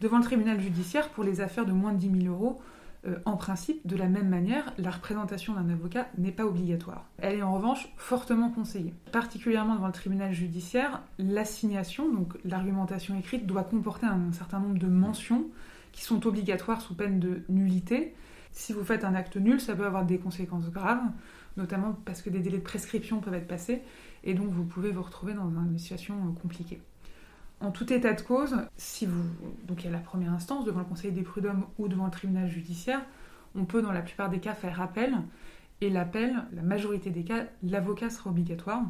Devant 0.00 0.18
le 0.18 0.24
tribunal 0.24 0.60
judiciaire, 0.60 1.10
pour 1.10 1.22
les 1.22 1.40
affaires 1.40 1.64
de 1.64 1.70
moins 1.70 1.92
de 1.92 1.98
10 1.98 2.22
000 2.22 2.34
euros, 2.34 2.60
euh, 3.06 3.18
en 3.24 3.36
principe, 3.36 3.84
de 3.86 3.96
la 3.96 4.06
même 4.06 4.28
manière, 4.28 4.72
la 4.78 4.90
représentation 4.90 5.54
d'un 5.54 5.68
avocat 5.68 6.08
n'est 6.18 6.30
pas 6.30 6.46
obligatoire. 6.46 7.06
Elle 7.18 7.38
est 7.38 7.42
en 7.42 7.54
revanche 7.54 7.88
fortement 7.96 8.50
conseillée. 8.50 8.94
Particulièrement 9.10 9.74
devant 9.74 9.88
le 9.88 9.92
tribunal 9.92 10.32
judiciaire, 10.32 11.02
l'assignation, 11.18 12.12
donc 12.12 12.34
l'argumentation 12.44 13.18
écrite, 13.18 13.46
doit 13.46 13.64
comporter 13.64 14.06
un 14.06 14.32
certain 14.32 14.60
nombre 14.60 14.78
de 14.78 14.86
mentions 14.86 15.46
qui 15.90 16.02
sont 16.02 16.26
obligatoires 16.26 16.80
sous 16.80 16.94
peine 16.94 17.18
de 17.18 17.42
nullité. 17.48 18.14
Si 18.52 18.72
vous 18.72 18.84
faites 18.84 19.04
un 19.04 19.14
acte 19.14 19.36
nul, 19.36 19.60
ça 19.60 19.74
peut 19.74 19.86
avoir 19.86 20.04
des 20.04 20.18
conséquences 20.18 20.70
graves, 20.70 21.02
notamment 21.56 21.96
parce 22.04 22.22
que 22.22 22.30
des 22.30 22.40
délais 22.40 22.58
de 22.58 22.62
prescription 22.62 23.20
peuvent 23.20 23.34
être 23.34 23.48
passés, 23.48 23.82
et 24.22 24.34
donc 24.34 24.50
vous 24.50 24.64
pouvez 24.64 24.92
vous 24.92 25.02
retrouver 25.02 25.34
dans 25.34 25.50
une 25.50 25.78
situation 25.78 26.14
compliquée. 26.40 26.80
En 27.62 27.70
tout 27.70 27.92
état 27.92 28.12
de 28.12 28.20
cause, 28.20 28.56
si 28.76 29.06
vous, 29.06 29.22
donc 29.68 29.82
il 29.82 29.86
y 29.86 29.88
a 29.88 29.92
la 29.92 29.98
première 29.98 30.32
instance 30.32 30.64
devant 30.64 30.80
le 30.80 30.84
Conseil 30.84 31.12
des 31.12 31.22
prud'hommes 31.22 31.64
ou 31.78 31.86
devant 31.86 32.06
le 32.06 32.10
tribunal 32.10 32.50
judiciaire, 32.50 33.00
on 33.54 33.64
peut 33.64 33.82
dans 33.82 33.92
la 33.92 34.02
plupart 34.02 34.30
des 34.30 34.40
cas 34.40 34.52
faire 34.52 34.80
appel. 34.80 35.14
Et 35.80 35.88
l'appel, 35.88 36.34
la 36.52 36.62
majorité 36.62 37.10
des 37.10 37.22
cas, 37.22 37.44
l'avocat 37.62 38.10
sera 38.10 38.30
obligatoire 38.30 38.82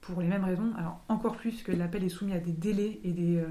pour 0.00 0.20
les 0.20 0.28
mêmes 0.28 0.44
raisons. 0.44 0.72
Alors 0.78 1.00
encore 1.08 1.36
plus 1.36 1.62
que 1.62 1.72
l'appel 1.72 2.04
est 2.04 2.08
soumis 2.08 2.32
à 2.32 2.38
des 2.38 2.52
délais 2.52 3.00
et 3.04 3.12
des, 3.12 3.36
euh, 3.36 3.46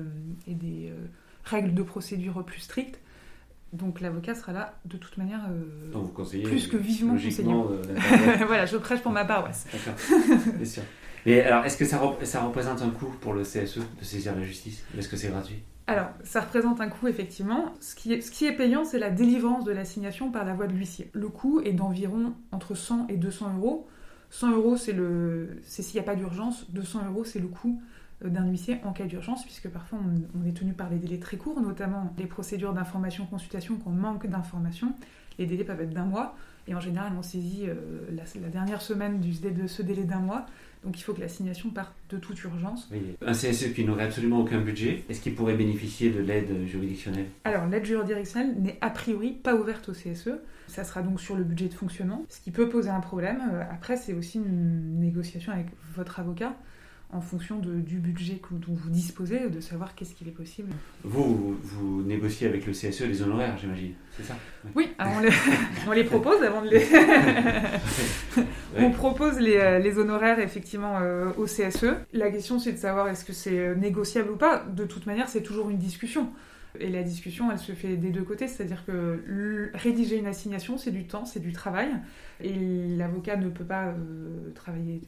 et 0.48 0.56
des 0.56 0.90
euh, 0.90 1.08
règles 1.44 1.74
de 1.74 1.84
procédure 1.84 2.44
plus 2.44 2.62
strictes. 2.62 3.00
Donc 3.74 4.02
l'avocat 4.02 4.36
sera 4.36 4.54
là 4.54 4.80
de 4.86 4.98
toute 4.98 5.18
manière 5.18 5.42
euh, 5.50 5.92
plus 6.44 6.68
que 6.68 6.78
vivement 6.78 7.14
conseillé. 7.14 7.54
voilà, 8.48 8.66
je 8.66 8.78
prêche 8.78 9.02
pour 9.02 9.12
ma 9.12 9.26
paroisse. 9.26 9.68
D'accord, 9.72 10.00
bien 10.56 10.66
sûr. 10.66 10.84
Mais 11.26 11.42
alors, 11.42 11.66
est-ce 11.66 11.78
que 11.78 11.86
ça, 11.86 11.98
représente 11.98 12.82
un 12.82 12.90
coût 12.90 13.12
pour 13.22 13.34
le 13.34 13.42
CSE 13.42 13.78
de 13.78 14.04
saisir 14.04 14.36
la 14.36 14.44
justice 14.44 14.84
Est-ce 14.98 15.10
que 15.10 15.18
c'est 15.18 15.30
gratuit? 15.30 15.64
Alors, 15.88 16.10
ça 16.24 16.42
représente 16.42 16.82
un 16.82 16.90
coût, 16.90 17.08
effectivement. 17.08 17.74
Ce 17.80 17.96
qui 17.96 18.14
est, 18.14 18.52
payant, 18.52 18.86
c'est 18.86 19.00
la 19.00 19.10
délivrance 19.10 19.66
de 19.66 19.72
l'assignation 19.72 20.32
par 20.32 20.46
la 20.46 20.54
voie 20.54 20.68
de 20.68 20.74
l'huissier. 20.74 21.10
Le 21.14 21.30
coût 21.30 21.62
est 21.62 21.74
d'environ 21.74 22.34
entre 22.52 22.76
100 22.76 23.08
et 23.10 23.18
200 23.18 23.58
euros. 23.58 23.88
100 24.32 24.52
euros, 24.52 24.78
c'est 24.78 24.94
s'il 25.64 25.94
n'y 25.94 26.00
a 26.00 26.04
pas 26.04 26.16
d'urgence. 26.16 26.70
200 26.72 27.08
euros, 27.10 27.24
c'est 27.24 27.40
le 27.40 27.48
coût 27.48 27.82
euh, 28.24 28.30
d'un 28.30 28.46
huissier 28.48 28.80
en 28.84 28.94
cas 28.94 29.06
d'urgence, 29.06 29.44
puisque 29.44 29.70
parfois 29.70 30.00
on, 30.00 30.46
est 30.48 30.54
tenu 30.54 30.74
par 30.74 30.90
des 30.90 30.98
délais 30.98 31.20
très 31.20 31.38
courts, 31.38 31.62
notamment 31.62 32.14
les 32.18 32.28
procédures 32.28 32.74
d'information-consultation 32.74 33.78
qu'on 33.78 33.92
manque 33.92 34.28
d'informations. 34.28 34.94
Les 35.38 35.46
délais 35.46 35.66
peuvent 35.66 35.82
être 35.82 35.94
d'un 35.94 36.06
mois, 36.06 36.36
et 36.68 36.76
en 36.76 36.80
général 36.80 37.12
on 37.18 37.22
saisit 37.22 37.66
euh, 37.68 37.76
la, 38.12 38.50
dernière 38.50 38.82
semaine 38.82 39.20
de 39.20 39.68
ce 39.68 39.82
délai 39.82 40.04
d'un 40.04 40.20
mois. 40.20 40.46
Donc 40.86 41.00
il 41.00 41.04
faut 41.04 41.14
que 41.14 41.22
l'assignation 41.22 41.70
parte 41.72 41.94
de 42.10 42.18
toute 42.18 42.42
urgence. 42.44 42.90
Un 43.26 43.32
CSE 43.32 43.74
qui 43.74 43.84
n'aurait 43.84 44.04
absolument 44.04 44.40
aucun 44.40 44.60
budget, 44.60 45.04
est-ce 45.10 45.20
qu'il 45.20 45.34
pourrait 45.34 45.56
bénéficier 45.56 46.12
de 46.12 46.20
l'aide 46.20 46.66
juridictionnelle? 46.68 47.26
Alors 47.44 47.66
l'aide 47.66 47.86
juridictionnelle 47.86 48.56
n'est 48.62 48.78
a 48.82 48.92
priori 48.92 49.32
pas 49.32 49.56
ouverte 49.56 49.90
au 49.90 49.94
CSE. 49.94 50.30
Ça 50.68 50.84
sera 50.84 51.02
donc 51.02 51.20
sur 51.20 51.36
le 51.36 51.44
budget 51.44 51.68
de 51.68 51.74
fonctionnement, 51.74 52.26
ce 52.30 52.40
qui 52.40 52.52
peut 52.52 52.70
poser 52.70 52.90
un 52.90 53.00
problème. 53.00 53.40
Euh, 53.54 53.64
après, 53.72 53.98
c'est 53.98 54.14
aussi 54.14 54.40
une 54.40 55.00
négociation 55.00 55.52
avec 55.52 55.68
votre 55.96 56.20
avocat 56.20 56.56
en 57.16 57.22
fonction 57.22 57.60
de, 57.60 57.80
du 57.80 57.98
budget 57.98 58.42
dont 58.52 58.74
vous 58.74 58.90
disposez, 58.90 59.50
de 59.50 59.62
savoir 59.62 59.96
qu'est-ce 59.96 60.14
qu'il 60.14 60.28
est 60.28 60.32
possible. 60.32 60.70
Vous, 61.04 61.58
vous, 61.62 62.04
négociez 62.04 62.48
avec 62.48 62.66
le 62.66 62.74
CSE 62.74 63.02
les 63.02 63.22
honoraires, 63.22 63.58
j'imagine, 63.58 63.94
c'est 64.16 64.24
ça? 64.24 64.36
Oui, 64.76 64.90
on, 65.00 65.20
les, 65.20 65.30
on, 65.88 65.92
les, 65.92 66.04
propose 66.04 66.44
avant 66.44 66.62
de 66.62 66.70
les... 66.70 66.86
on 68.78 68.92
propose 68.92 69.40
les, 69.40 69.56
euh, 69.56 69.80
les, 69.80 69.98
honoraires 69.98 70.40
effectivement 70.40 71.00
euh, 71.00 71.32
au 71.38 71.46
CSE. 71.46 71.96
La 72.12 72.30
question 72.32 72.60
c'est 72.60 72.74
de 72.74 72.78
savoir 72.78 73.08
est-ce 73.08 73.24
que 73.24 73.34
c'est 73.34 73.60
euh, 73.60 73.76
négociable 73.76 74.32
ou 74.32 74.36
pas. 74.36 74.66
De 74.66 74.84
toute 74.84 75.06
manière, 75.06 75.30
c'est 75.30 75.44
toujours 75.44 75.70
une 75.70 75.78
discussion. 75.78 76.30
Et 76.78 76.90
la 76.90 77.04
discussion, 77.04 77.50
elle 77.50 77.60
se 77.60 77.72
fait 77.72 77.96
des 77.96 78.10
deux 78.10 78.24
côtés, 78.24 78.50
c'est-à-dire 78.50 78.84
que 78.86 79.72
rédiger 79.74 80.18
une 80.18 80.28
assignation, 80.28 80.78
c'est 80.78 80.92
du 80.92 81.08
temps, 81.08 81.24
c'est 81.24 81.40
du 81.40 81.54
travail, 81.54 81.88
et 82.42 82.52
l'avocat 82.98 83.38
ne 83.38 83.48
peut 83.48 83.64
pas 83.64 83.94
travailler 84.56 85.00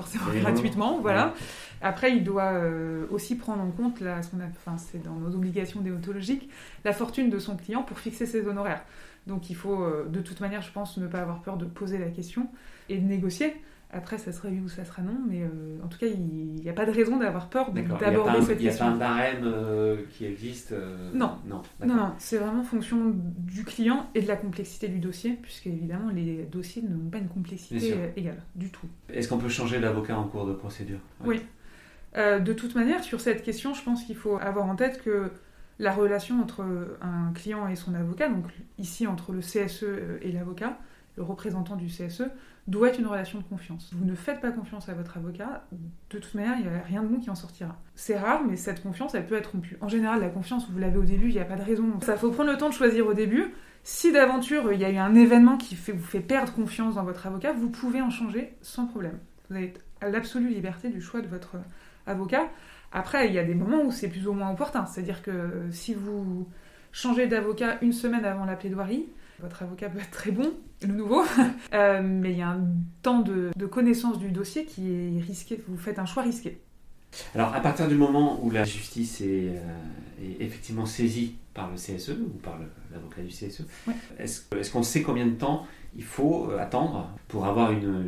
forcément 0.00 0.40
gratuitement, 0.40 0.98
voilà. 1.00 1.34
Après, 1.82 2.12
il 2.12 2.24
doit 2.24 2.52
euh, 2.52 3.06
aussi 3.10 3.36
prendre 3.36 3.62
en 3.62 3.70
compte, 3.70 4.00
la, 4.00 4.22
ce 4.22 4.30
enfin, 4.36 4.76
c'est 4.76 5.02
dans 5.02 5.14
nos 5.14 5.34
obligations 5.34 5.80
déontologiques, 5.80 6.48
la 6.84 6.92
fortune 6.92 7.30
de 7.30 7.38
son 7.38 7.56
client 7.56 7.82
pour 7.82 7.98
fixer 7.98 8.26
ses 8.26 8.46
honoraires. 8.46 8.84
Donc 9.26 9.50
il 9.50 9.56
faut, 9.56 9.82
euh, 9.82 10.06
de 10.08 10.20
toute 10.20 10.40
manière, 10.40 10.62
je 10.62 10.72
pense, 10.72 10.96
ne 10.96 11.06
pas 11.06 11.20
avoir 11.20 11.40
peur 11.40 11.56
de 11.56 11.64
poser 11.64 11.98
la 11.98 12.08
question 12.08 12.48
et 12.88 12.98
de 12.98 13.06
négocier. 13.06 13.54
Après, 13.92 14.18
ça 14.18 14.30
sera 14.30 14.48
oui 14.48 14.60
ou 14.60 14.68
ça 14.68 14.84
sera 14.84 15.02
non, 15.02 15.18
mais 15.28 15.42
euh, 15.42 15.84
en 15.84 15.88
tout 15.88 15.98
cas, 15.98 16.06
il 16.06 16.62
n'y 16.62 16.68
a 16.68 16.72
pas 16.72 16.86
de 16.86 16.92
raison 16.92 17.18
d'avoir 17.18 17.48
peur 17.48 17.72
d'aborder 17.72 18.40
cette 18.42 18.58
question. 18.58 18.60
Il 18.60 18.62
n'y 18.62 18.68
a 18.68 18.74
pas 18.78 18.84
un 18.84 18.96
barème 18.96 19.42
euh, 19.44 19.96
qui 20.12 20.26
existe 20.26 20.70
euh, 20.72 21.10
Non. 21.12 21.38
Non, 21.44 21.62
non, 21.84 22.12
c'est 22.18 22.38
vraiment 22.38 22.62
fonction 22.62 23.12
du 23.38 23.64
client 23.64 24.08
et 24.14 24.22
de 24.22 24.28
la 24.28 24.36
complexité 24.36 24.86
du 24.86 24.98
dossier, 24.98 25.36
puisque 25.42 25.66
évidemment, 25.66 26.10
les 26.10 26.46
dossiers 26.52 26.82
n'ont 26.82 27.10
pas 27.10 27.18
une 27.18 27.28
complexité 27.28 27.96
égale 28.16 28.40
du 28.54 28.70
tout. 28.70 28.86
Est-ce 29.12 29.28
qu'on 29.28 29.38
peut 29.38 29.48
changer 29.48 29.80
d'avocat 29.80 30.16
en 30.16 30.24
cours 30.24 30.46
de 30.46 30.52
procédure? 30.52 31.00
Oui. 31.24 31.40
de 32.16 32.52
toute 32.52 32.76
manière, 32.76 33.02
sur 33.02 33.20
cette 33.20 33.42
question, 33.42 33.74
je 33.74 33.82
pense 33.82 34.04
qu'il 34.04 34.16
faut 34.16 34.38
avoir 34.38 34.66
en 34.66 34.76
tête 34.76 35.02
que 35.02 35.32
la 35.80 35.92
relation 35.92 36.40
entre 36.40 36.64
un 37.00 37.32
client 37.32 37.66
et 37.66 37.74
son 37.74 37.94
avocat, 37.94 38.28
donc 38.28 38.44
ici 38.78 39.08
entre 39.08 39.32
le 39.32 39.40
CSE 39.40 39.84
et 40.22 40.30
l'avocat, 40.30 40.78
le 41.16 41.24
représentant 41.24 41.74
du 41.74 41.86
CSE, 41.86 42.24
doit 42.66 42.88
être 42.88 42.98
une 42.98 43.06
relation 43.06 43.38
de 43.38 43.44
confiance. 43.44 43.90
Vous 43.94 44.04
ne 44.04 44.14
faites 44.14 44.40
pas 44.40 44.52
confiance 44.52 44.88
à 44.88 44.94
votre 44.94 45.16
avocat, 45.16 45.64
de 45.72 46.18
toute 46.18 46.34
manière, 46.34 46.56
il 46.58 46.62
n'y 46.62 46.68
a 46.68 46.82
rien 46.82 47.02
de 47.02 47.08
bon 47.08 47.18
qui 47.18 47.30
en 47.30 47.34
sortira. 47.34 47.76
C'est 47.94 48.18
rare, 48.18 48.42
mais 48.48 48.56
cette 48.56 48.82
confiance, 48.82 49.14
elle 49.14 49.26
peut 49.26 49.36
être 49.36 49.52
rompue. 49.52 49.76
En 49.80 49.88
général, 49.88 50.20
la 50.20 50.28
confiance, 50.28 50.68
vous 50.70 50.78
l'avez 50.78 50.98
au 50.98 51.04
début, 51.04 51.28
il 51.28 51.34
n'y 51.34 51.40
a 51.40 51.44
pas 51.44 51.56
de 51.56 51.62
raison. 51.62 52.00
Ça 52.00 52.16
faut 52.16 52.30
prendre 52.30 52.50
le 52.50 52.58
temps 52.58 52.68
de 52.68 52.74
choisir 52.74 53.06
au 53.06 53.14
début. 53.14 53.54
Si 53.82 54.12
d'aventure, 54.12 54.72
il 54.72 54.80
y 54.80 54.84
a 54.84 54.90
eu 54.90 54.98
un 54.98 55.14
événement 55.14 55.56
qui 55.56 55.74
vous 55.74 55.98
fait 55.98 56.20
perdre 56.20 56.52
confiance 56.52 56.96
dans 56.96 57.04
votre 57.04 57.26
avocat, 57.26 57.52
vous 57.52 57.70
pouvez 57.70 58.02
en 58.02 58.10
changer 58.10 58.54
sans 58.60 58.86
problème. 58.86 59.18
Vous 59.48 59.56
avez 59.56 59.72
l'absolue 60.02 60.48
liberté 60.48 60.90
du 60.90 61.00
choix 61.00 61.22
de 61.22 61.28
votre 61.28 61.56
avocat. 62.06 62.48
Après, 62.92 63.28
il 63.28 63.34
y 63.34 63.38
a 63.38 63.44
des 63.44 63.54
moments 63.54 63.82
où 63.82 63.90
c'est 63.90 64.08
plus 64.08 64.26
ou 64.26 64.32
moins 64.32 64.50
opportun. 64.50 64.84
C'est-à-dire 64.86 65.22
que 65.22 65.66
si 65.70 65.94
vous 65.94 66.48
changez 66.92 67.26
d'avocat 67.26 67.78
une 67.82 67.92
semaine 67.92 68.24
avant 68.24 68.44
la 68.44 68.56
plaidoirie, 68.56 69.08
votre 69.40 69.62
avocat 69.62 69.88
peut 69.88 69.98
être 69.98 70.10
très 70.10 70.30
bon, 70.30 70.52
le 70.82 70.94
nouveau, 70.94 71.22
euh, 71.74 72.00
mais 72.02 72.32
il 72.32 72.38
y 72.38 72.42
a 72.42 72.50
un 72.50 72.66
temps 73.02 73.20
de, 73.20 73.50
connaissance 73.66 74.18
du 74.18 74.30
dossier 74.30 74.64
qui 74.64 74.92
est 74.92 75.20
risqué. 75.20 75.62
Vous 75.68 75.76
faites 75.76 75.98
un 75.98 76.06
choix 76.06 76.22
risqué. 76.22 76.60
Alors, 77.34 77.54
à 77.54 77.60
partir 77.60 77.88
du 77.88 77.96
moment 77.96 78.38
où 78.44 78.50
la 78.50 78.64
justice 78.64 79.20
est, 79.20 79.48
euh, 79.48 80.34
effectivement 80.38 80.86
saisie 80.86 81.34
par 81.54 81.68
le 81.70 81.76
CSE 81.76 82.10
ou 82.10 82.38
par 82.40 82.58
l'avocat 82.92 83.22
du 83.22 83.28
CSE, 83.28 83.66
est-ce 84.18 84.70
qu'on 84.70 84.82
sait 84.82 85.02
combien 85.02 85.26
de 85.26 85.34
temps 85.34 85.66
il 85.96 86.04
faut 86.04 86.50
euh, 86.50 86.58
attendre 86.58 87.10
pour 87.26 87.46
avoir 87.46 87.72
une, 87.72 88.04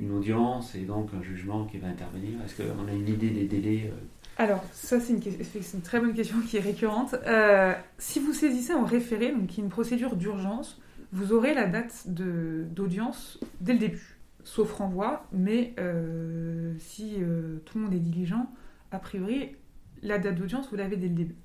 une, 0.00 0.12
audience 0.12 0.76
et 0.76 0.82
donc 0.82 1.10
un 1.18 1.22
jugement 1.22 1.64
qui 1.64 1.78
va 1.78 1.88
intervenir? 1.88 2.34
Est-ce 2.44 2.62
qu'on 2.62 2.86
a 2.86 2.92
une 2.92 3.08
idée 3.08 3.30
des 3.30 3.46
délais 3.46 3.92
alors, 4.40 4.64
ça, 4.72 5.00
c'est 5.00 5.12
une, 5.12 5.82
très 5.82 6.00
bonne 6.00 6.14
question 6.14 6.40
qui 6.40 6.56
est 6.56 6.60
récurrente. 6.60 7.14
Euh, 7.26 7.74
si 7.98 8.20
vous 8.20 8.32
saisissez 8.32 8.72
en 8.72 8.86
référé, 8.86 9.34
qui 9.46 9.60
est 9.60 9.62
une 9.62 9.68
procédure 9.68 10.16
d'urgence, 10.16 10.80
vous 11.12 11.34
aurez 11.34 11.52
la 11.52 11.66
date 11.66 12.04
d'audience 12.06 13.38
dès 13.60 13.74
le 13.74 13.78
début, 13.78 14.16
sauf 14.42 14.72
renvoi, 14.72 15.26
mais 15.30 15.74
euh, 15.78 16.72
si 16.78 17.16
euh, 17.18 17.58
tout 17.66 17.76
le 17.76 17.84
monde 17.84 17.92
est 17.92 17.98
diligent, 17.98 18.50
a 18.92 18.98
priori, 18.98 19.56
la 20.02 20.18
date 20.18 20.36
d'audience, 20.36 20.70
vous 20.70 20.76
l'avez 20.76 20.96
dès 20.96 21.08
le 21.08 21.14
début. 21.14 21.36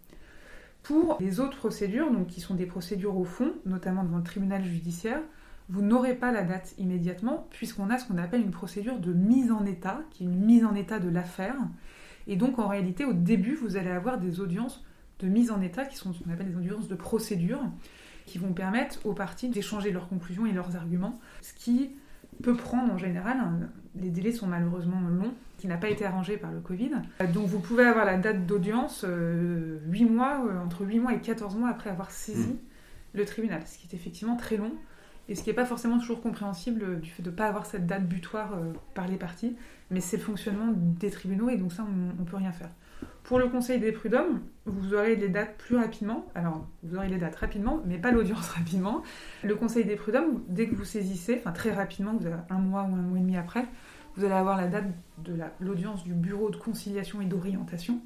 Pour 0.82 1.18
les 1.20 1.42
autres 1.42 1.58
procédures, 1.58 2.10
donc 2.14 2.28
qui 2.28 2.40
sont 2.40 2.56
des 2.56 2.66
procédures 2.66 3.18
au 3.18 3.26
fond, 3.26 3.52
notamment 3.66 4.06
devant 4.06 4.20
le 4.20 4.24
tribunal 4.24 4.64
judiciaire, 4.64 5.20
vous 5.68 5.82
n'aurez 5.82 6.14
pas 6.14 6.32
la 6.32 6.44
date 6.44 6.74
immédiatement, 6.78 7.46
puisqu'on 7.50 7.90
a 7.90 7.98
ce 7.98 8.08
qu'on 8.08 8.18
appelle 8.18 8.40
une 8.40 8.52
procédure 8.52 9.00
de 9.00 9.12
mise 9.12 9.52
en 9.52 9.66
état, 9.66 10.00
qui 10.12 10.24
est 10.24 10.28
une 10.28 10.46
mise 10.46 10.64
en 10.64 10.76
état 10.76 11.00
de 11.00 11.10
l'affaire, 11.10 11.58
et 12.28 12.36
donc 12.36 12.60
en 12.60 12.68
réalité, 12.68 13.06
au 13.06 13.14
début, 13.14 13.56
vous 13.56 13.78
allez 13.78 13.92
avoir 13.92 14.18
des 14.18 14.40
audiences 14.40 14.84
de 15.20 15.28
mise 15.28 15.52
en 15.52 15.62
état 15.62 15.86
qui 15.86 15.96
sont 15.96 16.14
ce 16.14 16.24
qu'on 16.24 16.32
appelle 16.32 16.50
des 16.50 16.58
audiences 16.58 16.88
de 16.88 16.96
procédure, 16.96 17.62
qui 18.26 18.38
vont 18.38 18.54
permettre 18.54 19.00
aux 19.06 19.14
parties 19.14 19.50
d'échanger 19.50 19.92
leurs 19.92 20.10
conclusions 20.10 20.46
et 20.46 20.52
leurs 20.52 20.76
arguments, 20.76 21.20
ce 21.42 21.54
qui 21.54 21.92
peut 22.44 22.56
prendre 22.56 22.92
en 22.92 22.98
général, 22.98 23.38
les 23.96 24.10
délais 24.10 24.32
sont 24.32 24.48
malheureusement 24.48 25.00
longs, 25.02 25.34
qui 25.58 25.68
n'a 25.68 25.78
pas 25.78 25.90
été 25.90 26.06
arrangé 26.06 26.38
par 26.38 26.52
le 26.52 26.60
Covid. 26.60 26.92
Donc 27.34 27.48
vous 27.48 27.60
pouvez 27.60 27.86
avoir 27.86 28.06
la 28.06 28.18
date 28.18 28.46
d'audience 28.46 29.06
euh, 29.08 29.80
8 29.88 30.06
mois, 30.06 30.46
euh, 30.46 30.60
entre 30.60 30.86
8 30.86 31.00
mois 31.00 31.14
et 31.14 31.22
14 31.22 31.56
mois 31.56 31.70
après 31.70 31.90
avoir 31.90 32.12
saisi 32.12 32.50
mmh. 32.50 32.58
le 33.14 33.26
tribunal, 33.26 33.62
ce 33.66 33.78
qui 33.78 33.88
est 33.90 33.96
effectivement 33.96 34.36
très 34.36 34.58
long. 34.58 34.74
Et 35.28 35.36
ce 35.36 35.44
qui 35.44 35.50
n'est 35.50 35.56
pas 35.56 35.66
forcément 35.66 35.98
toujours 35.98 36.22
compréhensible 36.22 36.84
euh, 36.84 36.96
du 36.96 37.10
fait 37.10 37.24
de 37.24 37.32
ne 37.32 37.36
pas 37.36 37.48
avoir 37.48 37.66
cette 37.66 37.88
date 37.88 38.08
butoir 38.08 38.54
euh, 38.54 38.74
par 38.94 39.08
les 39.08 39.18
parties, 39.18 39.56
mais 39.90 40.00
c'est 40.00 40.18
le 40.18 40.24
fonctionnement 40.24 40.72
des 40.76 41.10
tribunaux 41.10 41.50
et 41.50 41.58
donc 41.58 41.74
ça, 41.74 41.84
on 41.84 42.22
ne 42.22 42.28
peut 42.28 42.38
rien 42.38 42.52
faire. 42.52 42.70
Pour 43.24 43.40
le 43.40 43.50
Conseil 43.50 43.80
des 43.80 43.92
prud'hommes, 43.92 44.42
vous 44.66 44.94
aurez 44.94 45.16
les 45.16 45.30
dates 45.30 45.58
plus 45.58 45.78
rapidement. 45.78 46.28
Alors, 46.36 46.68
vous 46.84 46.96
aurez 46.96 47.10
les 47.10 47.18
dates 47.18 47.36
rapidement, 47.36 47.82
mais 47.86 47.98
pas 47.98 48.12
l'audience 48.12 48.50
rapidement. 48.50 49.02
Le 49.44 49.56
Conseil 49.56 49.84
des 49.84 49.96
prud'hommes, 49.96 50.44
dès 50.48 50.68
que 50.68 50.76
vous 50.76 50.86
saisissez, 50.86 51.38
enfin 51.40 51.52
très 51.52 51.72
rapidement, 51.72 52.14
vous 52.14 52.28
avez 52.28 52.36
un 52.52 52.60
mois 52.60 52.84
ou 52.84 52.94
un 52.94 53.02
mois 53.02 53.18
et 53.18 53.22
demi 53.22 53.36
après, 53.36 53.66
vous 54.16 54.26
allez 54.26 54.34
avoir 54.34 54.58
la 54.58 54.68
date 54.68 54.86
de 55.24 55.34
l'audience 55.60 56.04
du 56.04 56.14
Bureau 56.14 56.52
de 56.52 56.56
conciliation 56.56 57.20
et 57.20 57.26
d'orientation, 57.26 58.00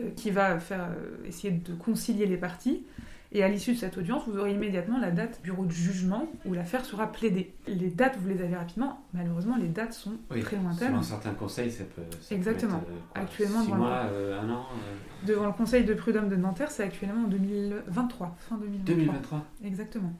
euh, 0.00 0.10
qui 0.16 0.32
va 0.32 0.58
faire 0.58 0.88
essayer 1.24 1.52
de 1.52 1.72
concilier 1.74 2.26
les 2.26 2.36
parties. 2.36 2.84
Et 3.30 3.42
à 3.42 3.48
l'issue 3.48 3.74
de 3.74 3.78
cette 3.78 3.98
audience, 3.98 4.22
vous 4.26 4.38
aurez 4.38 4.52
immédiatement 4.52 4.98
la 4.98 5.10
date 5.10 5.40
bureau 5.42 5.66
de 5.66 5.70
jugement 5.70 6.26
où 6.46 6.54
l'affaire 6.54 6.84
sera 6.84 7.12
plaidée. 7.12 7.52
Les 7.66 7.90
dates, 7.90 8.16
vous 8.18 8.28
les 8.28 8.40
avez 8.42 8.56
rapidement. 8.56 9.04
Malheureusement, 9.12 9.56
les 9.56 9.68
dates 9.68 9.92
sont 9.92 10.16
très 10.30 10.56
lointaines. 10.56 10.88
Selon 10.88 11.02
certains 11.02 11.34
conseils, 11.34 11.70
ça 11.70 11.84
peut. 11.84 12.02
Exactement. 12.30 12.78
être, 12.78 13.22
actuellement, 13.22 13.64
six 13.64 13.72
mois, 13.72 14.06
euh, 14.10 14.40
un 14.40 14.48
an. 14.50 14.66
Euh. 14.72 15.26
Devant 15.26 15.46
le 15.46 15.52
Conseil 15.52 15.84
de 15.84 15.92
prud'homme 15.92 16.30
de 16.30 16.36
Nanterre, 16.36 16.70
c'est 16.70 16.84
actuellement 16.84 17.24
en 17.24 17.28
2023, 17.28 18.36
fin 18.48 18.56
2023. 18.56 18.94
2023. 18.94 19.46
Exactement. 19.64 20.12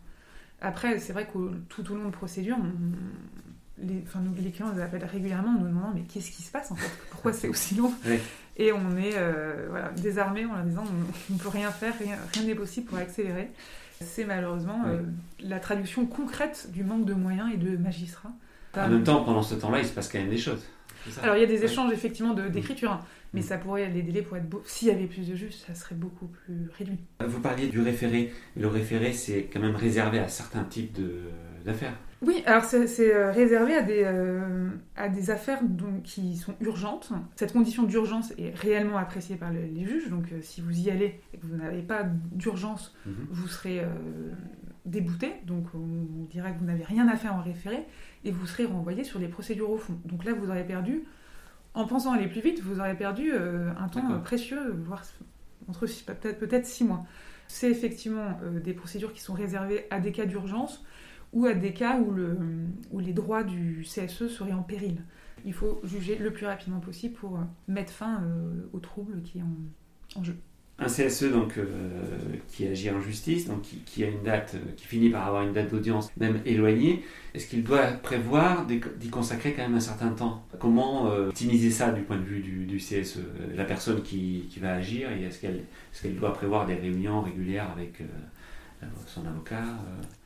Après, 0.60 0.98
c'est 0.98 1.14
vrai 1.14 1.26
que 1.26 1.54
tout 1.68 1.90
au 1.90 1.96
long 1.96 2.06
de 2.06 2.10
procédure, 2.10 2.58
les, 3.78 4.02
enfin, 4.02 4.20
nous, 4.20 4.34
les 4.34 4.50
clients 4.50 4.72
nous 4.74 4.80
appellent 4.80 5.04
régulièrement 5.04 5.50
en 5.50 5.60
nous 5.60 5.68
demandant 5.68 5.92
mais 5.94 6.02
qu'est-ce 6.02 6.30
qui 6.30 6.42
se 6.42 6.50
passe 6.50 6.70
en 6.70 6.74
fait? 6.74 6.90
Pourquoi 7.10 7.32
c'est 7.32 7.48
aussi 7.48 7.76
long 7.76 7.92
Et 8.58 8.72
on 8.72 8.96
est 8.96 9.14
euh, 9.14 9.66
voilà, 9.70 9.90
désarmé 9.90 10.44
en 10.44 10.54
leur 10.54 10.64
disant 10.64 10.84
on 11.30 11.32
ne 11.32 11.38
peut 11.38 11.48
rien 11.48 11.70
faire, 11.70 11.94
rien 11.98 12.44
n'est 12.44 12.54
possible 12.54 12.86
pour 12.86 12.98
accélérer. 12.98 13.50
C'est 14.00 14.24
malheureusement 14.24 14.84
euh, 14.86 15.00
la 15.40 15.60
traduction 15.60 16.06
concrète 16.06 16.68
du 16.72 16.84
manque 16.84 17.04
de 17.04 17.14
moyens 17.14 17.50
et 17.52 17.56
de 17.56 17.76
magistrats. 17.76 18.32
En 18.76 18.88
même 18.88 19.02
temps, 19.02 19.24
pendant 19.24 19.42
ce 19.42 19.54
temps-là, 19.54 19.80
il 19.80 19.86
se 19.86 19.92
passe 19.92 20.08
quand 20.08 20.18
même 20.18 20.30
des 20.30 20.38
choses. 20.38 20.64
Alors 21.22 21.36
il 21.36 21.40
y 21.40 21.44
a 21.44 21.46
des 21.46 21.64
échanges 21.64 21.92
effectivement 21.92 22.34
d'écriture, 22.34 22.92
hein. 22.92 23.00
mais 23.32 23.40
mm. 23.40 23.44
ça 23.44 23.58
pourrait, 23.58 23.88
les 23.88 24.02
délais 24.02 24.22
pourraient 24.22 24.40
être 24.40 24.48
beau. 24.48 24.62
S'il 24.66 24.88
y 24.88 24.90
avait 24.90 25.06
plus 25.06 25.28
de 25.28 25.34
juges, 25.34 25.56
ça 25.66 25.74
serait 25.74 25.94
beaucoup 25.94 26.26
plus 26.26 26.68
réduit. 26.76 26.98
Vous 27.24 27.40
parliez 27.40 27.68
du 27.68 27.80
référé. 27.80 28.32
Le 28.56 28.68
référé, 28.68 29.12
c'est 29.12 29.44
quand 29.52 29.60
même 29.60 29.76
réservé 29.76 30.18
à 30.18 30.28
certains 30.28 30.64
types 30.64 30.98
d'affaires. 31.68 31.94
Oui, 32.20 32.42
alors 32.46 32.64
c'est 32.64 33.14
euh, 33.14 33.30
réservé 33.30 33.76
à 33.76 33.82
des, 33.82 34.02
euh, 34.04 34.70
à 34.96 35.08
des 35.08 35.30
affaires 35.30 35.62
donc, 35.62 36.02
qui 36.02 36.36
sont 36.36 36.54
urgentes. 36.60 37.12
Cette 37.36 37.52
condition 37.52 37.84
d'urgence 37.84 38.32
est 38.38 38.52
réellement 38.56 38.96
appréciée 38.96 39.36
par 39.36 39.52
les 39.52 39.86
juges, 39.86 40.10
donc 40.10 40.32
euh, 40.32 40.40
si 40.42 40.60
vous 40.60 40.80
y 40.80 40.90
allez 40.90 41.20
et 41.32 41.38
que 41.38 41.46
vous 41.46 41.56
n'avez 41.56 41.82
pas 41.82 42.02
d'urgence, 42.32 42.96
mhm. 43.06 43.14
vous 43.30 43.46
serez 43.46 43.82
débouté, 44.84 45.32
donc 45.46 45.66
on 45.74 46.24
dirait 46.24 46.52
que 46.54 46.58
vous 46.58 46.64
n'avez 46.64 46.82
rien 46.82 47.06
à 47.08 47.16
faire 47.16 47.34
en 47.34 47.42
référé, 47.42 47.86
et 48.24 48.32
vous 48.32 48.46
serez 48.46 48.64
renvoyé 48.64 49.04
sur 49.04 49.20
les 49.20 49.28
procédures 49.28 49.70
au 49.70 49.76
fond. 49.76 49.98
Donc 50.04 50.24
là, 50.24 50.32
vous 50.32 50.48
aurez 50.50 50.64
perdu, 50.64 51.04
en 51.74 51.86
pensant 51.86 52.12
aller 52.12 52.26
plus 52.26 52.40
vite, 52.40 52.60
vous 52.62 52.80
aurez 52.80 52.96
perdu 52.96 53.32
un 53.32 53.88
temps 53.88 54.18
précieux, 54.20 54.72
voire 54.84 55.04
entre 55.68 55.86
peut-être 55.86 56.38
peut 56.38 56.60
six 56.64 56.84
mois. 56.84 57.04
C'est 57.46 57.70
effectivement 57.70 58.38
des 58.64 58.72
procédures 58.72 59.12
qui 59.12 59.20
sont 59.20 59.34
réservées 59.34 59.86
à 59.90 60.00
des 60.00 60.10
cas 60.10 60.26
d'urgence 60.26 60.84
ou 61.32 61.46
à 61.46 61.54
des 61.54 61.72
cas 61.72 61.98
où, 61.98 62.10
le, 62.10 62.36
où 62.90 63.00
les 63.00 63.12
droits 63.12 63.44
du 63.44 63.84
CSE 63.84 64.28
seraient 64.28 64.52
en 64.52 64.62
péril. 64.62 64.96
Il 65.44 65.52
faut 65.52 65.80
juger 65.84 66.16
le 66.16 66.32
plus 66.32 66.46
rapidement 66.46 66.80
possible 66.80 67.14
pour 67.14 67.36
euh, 67.36 67.42
mettre 67.68 67.92
fin 67.92 68.22
euh, 68.22 68.68
aux 68.72 68.80
troubles 68.80 69.22
qui 69.22 69.38
sont 69.38 70.18
en, 70.18 70.24
jeu. 70.24 70.36
Un 70.80 70.86
CSE 70.86 71.30
donc, 71.32 71.58
euh, 71.58 71.66
qui 72.48 72.66
agit 72.66 72.90
en 72.90 73.00
justice, 73.00 73.46
donc 73.46 73.62
qui, 73.62 74.04
a 74.04 74.08
une 74.08 74.22
date, 74.22 74.56
qui 74.76 74.86
finit 74.86 75.10
par 75.10 75.26
avoir 75.26 75.42
une 75.42 75.52
date 75.52 75.70
d'audience 75.70 76.08
même 76.16 76.40
éloignée, 76.44 77.04
est-ce 77.34 77.46
qu'il 77.46 77.64
doit 77.64 77.86
prévoir 77.86 78.66
d'y 78.66 79.10
consacrer 79.10 79.54
quand 79.54 79.62
même 79.62 79.74
un 79.74 79.80
certain 79.80 80.10
temps? 80.10 80.44
Comment 80.60 81.06
optimiser 81.06 81.70
ça 81.70 81.90
du 81.90 82.02
point 82.02 82.16
de 82.16 82.22
vue 82.22 82.40
du, 82.40 82.64
du 82.64 82.76
CSE 82.76 83.18
La 83.56 83.64
personne 83.64 84.02
qui, 84.02 84.46
qui, 84.50 84.60
va 84.60 84.74
agir, 84.74 85.10
est-ce 85.10 85.40
qu'elle 85.40 85.56
est 85.56 86.00
qu'elle 86.00 86.14
doit 86.14 86.32
prévoir 86.32 86.64
des 86.64 86.74
réunions 86.74 87.22
régulières 87.22 87.70
avec 87.72 88.00
son 89.06 89.26
avocat 89.26 89.64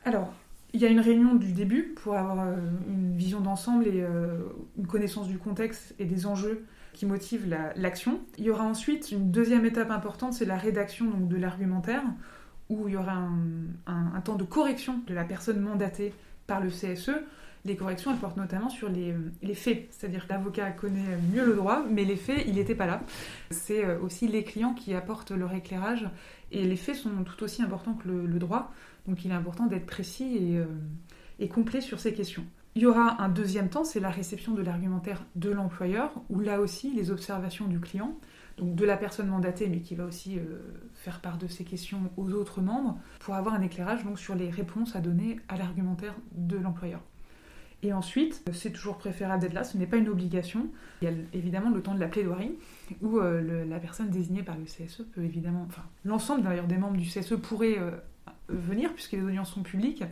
Alors, 0.05 0.31
il 0.73 0.81
y 0.81 0.85
a 0.85 0.89
une 0.89 0.99
réunion 0.99 1.35
du 1.35 1.53
début 1.53 1.93
pour 1.95 2.15
avoir 2.15 2.39
euh, 2.39 2.55
une 2.87 3.15
vision 3.15 3.39
d'ensemble 3.39 3.87
et 3.87 4.01
euh, 4.01 4.39
une 4.77 4.87
connaissance 4.87 5.27
du 5.27 5.37
contexte 5.37 5.93
et 5.99 6.05
des 6.05 6.25
enjeux 6.25 6.65
qui 6.93 7.05
motivent 7.05 7.47
l'action. 7.75 8.21
il 8.37 8.45
y 8.45 8.49
aura 8.51 8.65
ensuite 8.65 9.11
une 9.11 9.31
deuxième 9.31 9.65
étape 9.65 9.89
importante, 9.89 10.33
c'est 10.33 10.45
la 10.45 10.57
rédaction 10.57 11.05
donc, 11.05 11.27
de 11.27 11.37
l'argumentaire, 11.37 12.03
où 12.69 12.87
il 12.87 12.93
y 12.93 12.97
aura 12.97 13.29
un, 13.87 14.21
temps 14.21 14.35
de 14.35 14.43
correction 14.43 15.01
de 15.07 15.13
la 15.13 15.23
personne 15.23 15.59
mandatée 15.59 16.13
par 16.45 16.61
le 16.61 16.69
CSE. 16.69 17.11
Les 17.65 17.75
corrections, 17.75 18.11
elles 18.11 18.19
portent 18.19 18.37
notamment 18.37 18.69
sur 18.69 18.89
les, 18.89 19.15
les 19.41 19.55
faits, 19.55 19.87
c'est-à-dire 19.89 20.27
que 20.27 20.33
l'avocat 20.33 20.69
connaît 20.71 21.17
mieux 21.33 21.45
le 21.45 21.55
droit, 21.55 21.83
mais 21.89 22.03
les 22.03 22.15
faits, 22.15 22.43
il 22.45 22.55
n'était 22.55 22.75
pas 22.75 22.85
là. 22.85 23.01
C'est 23.49 23.85
euh, 23.85 23.99
aussi 23.99 24.27
les 24.27 24.43
clients 24.43 24.73
qui 24.73 24.93
apportent 24.93 25.31
leur 25.31 25.53
éclairage, 25.53 26.07
et 26.51 26.63
les 26.63 26.75
faits 26.75 26.95
sont 26.95 27.23
tout 27.23 27.43
aussi 27.43 27.63
importants 27.63 27.93
que 27.95 28.07
le 28.07 28.39
droit. 28.39 28.71
Donc 29.07 29.25
il 29.25 29.31
est 29.31 29.35
important 29.35 29.65
d'être 29.65 29.85
précis 29.85 30.57
euh, 30.57 30.65
et, 31.39 31.49
complet 31.49 31.81
sur 31.81 31.99
ces 31.99 32.13
questions. 32.13 32.45
Il 32.75 32.81
y 32.81 32.85
aura 32.85 33.21
un 33.21 33.29
deuxième 33.29 33.69
temps, 33.69 33.83
c'est 33.83 33.99
la 33.99 34.09
réception 34.09 34.53
de 34.53 34.61
l'argumentaire 34.61 35.23
de 35.35 35.51
l'employeur, 35.51 36.11
où 36.29 36.39
là 36.39 36.59
aussi 36.59 36.91
les 36.93 37.11
observations 37.11 37.67
du 37.67 37.79
client, 37.79 38.17
donc 38.57 38.75
de 38.75 38.85
la 38.85 38.97
personne 38.97 39.27
mandatée, 39.27 39.67
mais 39.67 39.81
qui 39.81 39.93
va 39.93 40.05
aussi 40.05 40.39
euh, 40.39 40.59
faire 40.95 41.19
part 41.19 41.37
de 41.37 41.47
ses 41.47 41.65
questions 41.65 42.11
aux 42.17 42.31
autres 42.33 42.61
membres, 42.61 42.97
pour 43.19 43.35
avoir 43.35 43.53
un 43.53 43.61
éclairage 43.61 44.03
donc, 44.03 44.17
sur 44.17 44.35
les 44.35 44.49
réponses 44.49 44.95
à 44.95 45.01
donner 45.01 45.39
à 45.49 45.57
l'argumentaire 45.57 46.15
de 46.31 46.57
l'employeur. 46.57 47.01
Et 47.83 47.91
ensuite, 47.91 48.41
c'est 48.53 48.71
toujours 48.71 48.97
préférable 48.97 49.41
d'être 49.41 49.53
là, 49.53 49.65
ce 49.65 49.77
n'est 49.77 49.85
pas 49.85 49.97
une 49.97 50.07
obligation. 50.07 50.67
Il 51.01 51.09
y 51.09 51.11
a 51.11 51.13
évidemment 51.33 51.69
le 51.69 51.81
temps 51.81 51.93
de 51.93 51.99
la 51.99 52.07
plaidoirie, 52.07 52.53
où 53.01 53.19
euh, 53.19 53.65
la 53.65 53.79
personne 53.79 54.09
désignée 54.09 54.41
par 54.41 54.57
le 54.57 54.63
CSE 54.63 55.03
peut 55.13 55.23
évidemment, 55.23 55.65
enfin 55.67 55.83
l'ensemble 56.05 56.43
d'ailleurs 56.43 56.67
des 56.67 56.77
membres 56.77 56.95
du 56.95 57.07
CSE 57.07 57.35
pourrait 57.35 57.77
venir, 58.49 58.93
puisque 58.93 59.13
les 59.13 59.23
audiences 59.23 59.53
sont 59.53 59.63
publiques, 59.63 60.03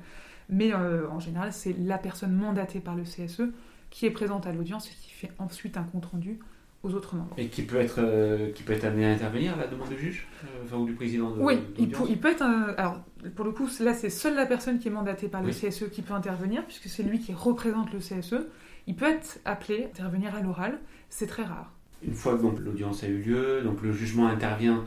mais 0.49 0.73
euh, 0.73 1.09
en 1.09 1.19
général, 1.19 1.53
c'est 1.53 1.75
la 1.77 1.97
personne 1.97 2.33
mandatée 2.33 2.79
par 2.79 2.95
le 2.95 3.03
CSE 3.03 3.43
qui 3.89 4.05
est 4.05 4.11
présente 4.11 4.47
à 4.47 4.51
l'audience 4.51 4.87
et 4.87 4.93
qui 5.01 5.11
fait 5.11 5.31
ensuite 5.37 5.77
un 5.77 5.83
compte-rendu 5.83 6.39
aux 6.83 6.93
autres 6.93 7.15
membres. 7.15 7.33
Et 7.37 7.47
qui 7.47 7.61
peut 7.61 7.77
être, 7.77 7.99
euh, 7.99 8.51
qui 8.51 8.63
peut 8.63 8.73
être 8.73 8.85
amené 8.85 9.05
à 9.05 9.11
intervenir 9.11 9.53
à 9.53 9.57
la 9.57 9.67
demande 9.67 9.89
du 9.89 9.97
juge 9.97 10.27
euh, 10.45 10.75
ou 10.75 10.85
du 10.85 10.93
président 10.93 11.31
de 11.31 11.39
Oui, 11.39 11.59
il, 11.77 11.91
il, 12.09 12.19
peut 12.19 12.31
être. 12.31 12.43
alors, 12.77 13.01
pour 13.35 13.45
le 13.45 13.51
coup, 13.51 13.67
là, 13.81 13.93
c'est 13.93 14.09
seule 14.09 14.35
la 14.35 14.45
personne 14.45 14.79
qui 14.79 14.87
est 14.87 14.91
mandatée 14.91 15.27
par 15.27 15.43
le 15.43 15.51
CSE 15.51 15.89
qui 15.91 16.01
peut 16.01 16.13
intervenir, 16.13 16.65
puisque 16.65 16.87
c'est 16.87 17.03
lui 17.03 17.19
qui 17.19 17.33
représente 17.33 17.93
le 17.93 17.99
CSE. 17.99 18.47
Il 18.87 18.95
peut 18.95 19.05
être 19.05 19.39
appelé 19.45 19.83
à 19.83 19.87
intervenir 19.87 20.35
à 20.35 20.41
l'oral, 20.41 20.79
c'est 21.09 21.27
très 21.27 21.43
rare. 21.43 21.71
Une 22.03 22.15
fois 22.15 22.35
que 22.35 22.43
l'audience 22.59 23.03
a 23.03 23.07
eu 23.07 23.21
lieu, 23.21 23.61
donc 23.63 23.83
le 23.83 23.93
jugement 23.93 24.27
intervient 24.27 24.83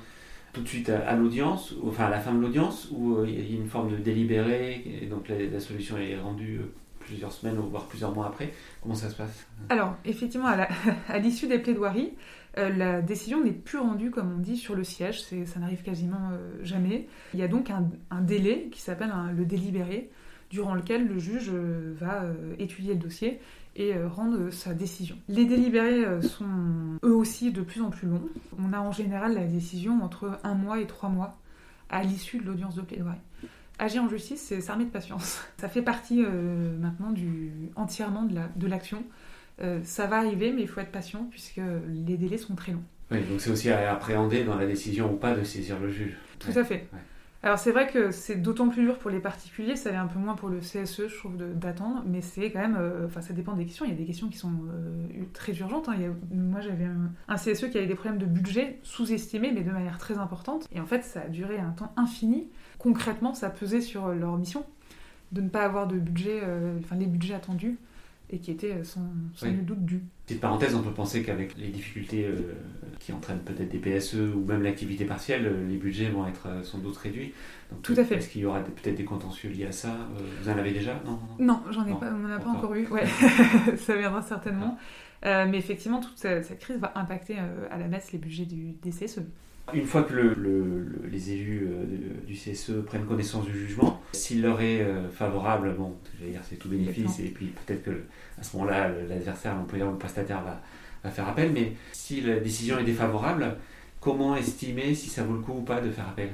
tout 0.54 0.62
de 0.62 0.68
suite 0.68 0.88
à, 0.88 1.14
l'audience, 1.14 1.74
enfin 1.84 2.06
à 2.06 2.10
la 2.10 2.20
fin 2.20 2.32
de 2.32 2.40
l'audience, 2.40 2.88
où 2.92 3.16
euh, 3.16 3.26
il 3.28 3.52
y 3.52 3.56
a 3.56 3.60
une 3.60 3.68
forme 3.68 3.90
de 3.90 3.96
délibéré, 3.96 4.82
et 5.02 5.06
donc 5.06 5.28
la, 5.28 5.60
solution 5.60 5.98
est 5.98 6.16
rendue 6.16 6.60
euh, 6.60 6.72
plusieurs 7.00 7.32
semaines, 7.32 7.56
voire 7.56 7.86
plusieurs 7.86 8.14
mois 8.14 8.28
après. 8.28 8.52
Comment 8.80 8.94
ça 8.94 9.10
se 9.10 9.16
passe? 9.16 9.46
Alors, 9.68 9.96
effectivement, 10.04 10.46
à 11.08 11.18
l'issue 11.18 11.48
des 11.48 11.58
plaidoiries, 11.58 12.12
euh, 12.56 12.70
la 12.70 13.02
décision 13.02 13.42
n'est 13.42 13.52
plus 13.52 13.78
rendue, 13.78 14.10
comme 14.10 14.32
on 14.32 14.38
dit, 14.38 14.56
sur 14.56 14.76
le 14.76 14.84
siège. 14.84 15.22
Ça 15.22 15.60
n'arrive 15.60 15.82
quasiment 15.82 16.30
jamais. 16.62 17.08
Il 17.34 17.40
y 17.40 17.42
a 17.42 17.48
donc 17.48 17.70
un, 17.70 18.20
délai 18.20 18.68
qui 18.70 18.80
s'appelle 18.80 19.12
le 19.36 19.44
délibéré, 19.44 20.08
durant 20.50 20.74
lequel 20.74 21.08
le 21.08 21.18
juge 21.18 21.50
va 21.50 22.22
étudier 22.60 22.94
le 22.94 23.00
dossier 23.00 23.40
et 23.76 23.94
euh, 23.94 24.08
rendre 24.08 24.50
sa 24.50 24.74
décision. 24.74 25.16
Les 25.28 25.44
délibérés 25.44 26.04
euh, 26.04 26.22
sont 26.22 26.98
eux 27.04 27.14
aussi 27.14 27.52
de 27.52 27.62
plus 27.62 27.82
en 27.82 27.90
plus 27.90 28.08
longs. 28.08 28.28
On 28.58 28.72
a 28.72 28.80
en 28.80 28.92
général 28.92 29.34
la 29.34 29.44
décision 29.44 30.02
entre 30.02 30.38
un 30.44 30.54
mois 30.54 30.80
et 30.80 30.86
trois 30.86 31.08
mois 31.08 31.38
à 31.90 32.02
l'issue 32.02 32.38
de 32.38 32.44
l'audience 32.44 32.76
de 32.76 32.82
plaidoirie. 32.82 33.18
Agir 33.78 34.04
en 34.04 34.08
justice, 34.08 34.40
c'est 34.40 34.60
s'armer 34.60 34.84
de 34.84 34.90
patience. 34.90 35.42
Ça 35.58 35.68
fait 35.68 35.82
partie 35.82 36.22
euh, 36.24 36.76
maintenant 36.78 37.10
du, 37.10 37.50
entièrement 37.74 38.22
de 38.22 38.66
l'action. 38.66 39.04
ça 39.82 40.06
va 40.06 40.18
arriver, 40.18 40.52
mais 40.52 40.62
il 40.62 40.68
faut 40.68 40.80
être 40.80 40.92
patient 40.92 41.26
puisque 41.30 41.60
les 41.88 42.16
délais 42.16 42.38
sont 42.38 42.54
très 42.54 42.72
longs. 42.72 42.84
Oui, 43.10 43.20
donc 43.22 43.40
c'est 43.40 43.50
aussi 43.50 43.70
à 43.70 43.92
appréhender 43.92 44.44
dans 44.44 44.56
la 44.56 44.66
décision 44.66 45.12
ou 45.12 45.16
pas 45.16 45.34
de 45.34 45.44
saisir 45.44 45.78
le 45.78 45.90
juge. 45.90 46.16
Tout 46.38 46.56
à 46.56 46.64
fait. 46.64 46.88
Alors 47.44 47.58
c'est 47.58 47.72
vrai 47.72 47.86
que 47.86 48.10
c'est 48.10 48.36
d'autant 48.36 48.70
plus 48.70 48.84
dur 48.84 48.98
pour 48.98 49.10
les 49.10 49.20
particuliers, 49.20 49.76
ça 49.76 49.90
l'est 49.90 49.98
un 49.98 50.06
peu 50.06 50.18
moins 50.18 50.34
pour 50.34 50.48
le 50.48 50.60
CSE, 50.60 51.08
je 51.08 51.14
trouve, 51.18 51.36
d'attendre, 51.36 52.02
mais 52.06 52.22
c'est 52.22 52.50
quand 52.50 52.58
même, 52.58 52.78
euh, 52.80 53.04
enfin 53.04 53.20
ça 53.20 53.34
dépend 53.34 53.52
des 53.52 53.66
questions. 53.66 53.84
Il 53.84 53.90
y 53.90 53.94
a 53.94 53.98
des 53.98 54.06
questions 54.06 54.30
qui 54.30 54.38
sont 54.38 54.50
euh, 54.72 55.24
très 55.34 55.52
urgentes. 55.52 55.90
Hein. 55.90 56.14
moi 56.32 56.62
j'avais 56.62 56.86
un, 57.28 57.36
CSE 57.36 57.68
qui 57.68 57.76
avait 57.76 57.86
des 57.86 57.96
problèmes 57.96 58.18
de 58.18 58.24
budget 58.24 58.78
sous-estimés, 58.82 59.52
mais 59.52 59.60
de 59.60 59.70
manière 59.70 59.98
très 59.98 60.16
importante, 60.16 60.66
et 60.72 60.80
en 60.80 60.86
fait 60.86 61.04
ça 61.04 61.20
a 61.20 61.28
duré 61.28 61.58
un 61.58 61.72
temps 61.72 61.92
infini. 61.98 62.48
Concrètement, 62.78 63.34
ça 63.34 63.50
pesait 63.50 63.82
sur 63.82 64.08
leur 64.08 64.38
mission 64.38 64.64
de 65.32 65.42
ne 65.42 65.50
pas 65.50 65.64
avoir 65.64 65.86
de 65.86 65.98
budget, 65.98 66.40
euh, 66.44 66.78
enfin 66.82 66.96
les 66.96 67.06
budgets 67.06 67.34
attendus 67.34 67.76
et 68.34 68.38
qui 68.38 68.50
était 68.50 68.82
sans, 68.82 69.06
sans 69.34 69.50
doute 69.50 69.84
dû. 69.84 70.02
Petite 70.26 70.40
parenthèse, 70.40 70.74
on 70.74 70.82
peut 70.82 70.90
penser 70.90 71.22
qu'avec 71.22 71.56
les 71.56 71.68
difficultés 71.68 72.24
euh, 72.24 72.54
qui 72.98 73.12
entraînent 73.12 73.40
peut-être 73.40 73.68
des 73.68 73.78
PSE 73.78 74.14
ou 74.14 74.44
même 74.44 74.62
l'activité 74.62 75.04
partielle, 75.04 75.46
euh, 75.46 75.68
les 75.68 75.76
budgets 75.76 76.08
vont 76.08 76.26
être 76.26 76.48
euh, 76.48 76.62
sans 76.62 76.78
doute 76.78 76.96
réduits. 76.96 77.32
Donc, 77.70 77.82
Tout 77.82 77.94
à 77.96 78.04
fait. 78.04 78.16
Est-ce 78.16 78.30
qu'il 78.30 78.40
y 78.40 78.46
aura 78.46 78.60
peut-être 78.60 78.96
des 78.96 79.04
contentieux 79.04 79.50
liés 79.50 79.66
à 79.66 79.72
ça 79.72 79.96
Vous 80.40 80.48
en 80.48 80.56
avez 80.56 80.72
déjà? 80.72 81.00
Non, 81.04 81.18
non, 81.38 81.62
j'en 81.70 81.86
ai 81.86 81.92
pas, 81.92 82.10
on 82.12 82.18
n'en 82.18 82.34
a 82.34 82.38
pas 82.38 82.50
encore 82.50 82.74
eu. 82.74 82.86
Ouais. 82.88 83.04
ça 83.76 83.96
viendra 83.96 84.22
certainement. 84.22 84.78
Ah. 85.22 85.46
mais 85.46 85.58
effectivement, 85.58 86.00
toute 86.00 86.18
cette, 86.18 86.58
crise 86.58 86.78
va 86.78 86.92
impacter 86.96 87.36
à 87.70 87.78
la 87.78 87.86
baisse 87.86 88.12
les 88.12 88.18
budgets 88.18 88.46
du, 88.46 88.72
des 88.82 88.90
CSE. 88.90 89.20
Une 89.72 89.86
fois 89.86 90.02
que 90.02 90.12
le, 90.12 90.86
les 91.10 91.32
élus 91.32 91.68
du 92.26 92.34
CSE 92.34 92.84
prennent 92.86 93.06
connaissance 93.06 93.46
du 93.46 93.58
jugement, 93.58 94.02
s'il 94.12 94.42
leur 94.42 94.60
est 94.60 94.86
favorable, 95.12 95.74
bon, 95.76 95.94
dire 96.20 96.40
c'est 96.48 96.56
tout 96.56 96.68
bénéfice, 96.68 97.18
et 97.20 97.28
puis 97.28 97.46
peut-être 97.46 97.82
que 97.82 98.02
à 98.38 98.42
ce 98.42 98.56
moment-là, 98.56 98.90
l'adversaire, 99.08 99.54
l'employeur 99.54 99.88
ou 99.88 99.92
le 99.92 99.98
prestataire 99.98 100.42
va, 100.42 100.60
va, 101.02 101.10
faire 101.10 101.28
appel. 101.28 101.52
Mais 101.52 101.72
si 101.92 102.20
la 102.20 102.40
décision 102.40 102.78
est 102.78 102.84
défavorable, 102.84 103.56
comment 104.00 104.36
estimer 104.36 104.94
si 104.94 105.08
ça 105.08 105.24
vaut 105.24 105.34
le 105.34 105.40
coup 105.40 105.52
ou 105.52 105.62
pas 105.62 105.80
de 105.80 105.90
faire 105.90 106.08
appel? 106.08 106.30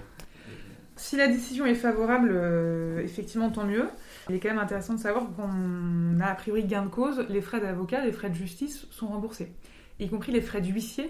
Si 0.97 1.17
la 1.17 1.29
décision 1.29 1.65
est 1.65 1.75
favorable, 1.75 2.31
euh, 2.31 3.03
effectivement, 3.03 3.51
tant 3.51 3.65
mieux. 3.65 3.87
Il 4.29 4.35
est 4.35 4.39
quand 4.39 4.51
même 4.51 4.59
intéressant 4.59 4.93
de 4.93 5.01
savoir 5.01 5.25
qu'on 5.35 6.21
a 6.21 6.27
a 6.27 6.35
priori 6.35 6.65
gain 6.65 6.83
de 6.83 6.91
cause, 6.91 7.25
les 7.31 7.41
frais 7.41 7.59
d'avocat, 7.59 8.05
les 8.05 8.13
frais 8.13 8.29
de 8.29 8.35
justice 8.35 8.87
sont 8.91 9.07
remboursés, 9.07 9.51
y 9.99 10.09
compris 10.09 10.31
les 10.31 10.43
frais 10.43 10.61
d'huissier 10.61 11.05
euh, 11.05 11.09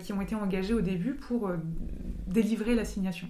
qui 0.00 0.12
ont 0.12 0.20
été 0.20 0.34
engagés 0.34 0.74
au 0.74 0.80
début 0.80 1.14
pour 1.14 1.48
euh, 1.48 1.56
délivrer 2.26 2.74
l'assignation. 2.74 3.28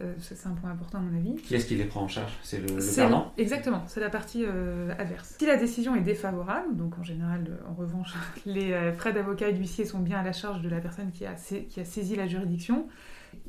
Euh, 0.00 0.14
c'est 0.20 0.46
un 0.46 0.54
point 0.54 0.70
important 0.70 0.98
à 0.98 1.00
mon 1.02 1.16
avis. 1.16 1.34
Qui 1.36 1.54
est-ce 1.54 1.66
qui 1.66 1.74
les 1.74 1.84
prend 1.84 2.02
en 2.02 2.08
charge? 2.08 2.32
C'est 2.42 2.58
le, 2.58 2.76
le 2.76 2.94
perdant? 2.96 3.32
Exactement, 3.36 3.84
c'est 3.86 4.00
la 4.00 4.08
partie 4.08 4.42
euh, 4.44 4.92
adverse. 4.98 5.36
Si 5.38 5.46
la 5.46 5.56
décision 5.56 5.94
est 5.94 6.00
défavorable, 6.00 6.76
donc 6.76 6.98
en 6.98 7.02
général, 7.02 7.44
euh, 7.48 7.70
en 7.70 7.74
revanche, 7.74 8.14
les 8.46 8.92
frais 8.96 9.12
d'avocat 9.12 9.48
et 9.48 9.52
d'huissier 9.52 9.84
sont 9.84 10.00
bien 10.00 10.20
à 10.20 10.22
la 10.22 10.32
charge 10.32 10.62
de 10.62 10.68
la 10.68 10.80
personne 10.80 11.12
qui 11.12 11.26
a, 11.26 11.34
qui 11.34 11.78
a 11.80 11.84
saisi 11.84 12.16
la 12.16 12.26
juridiction, 12.26 12.88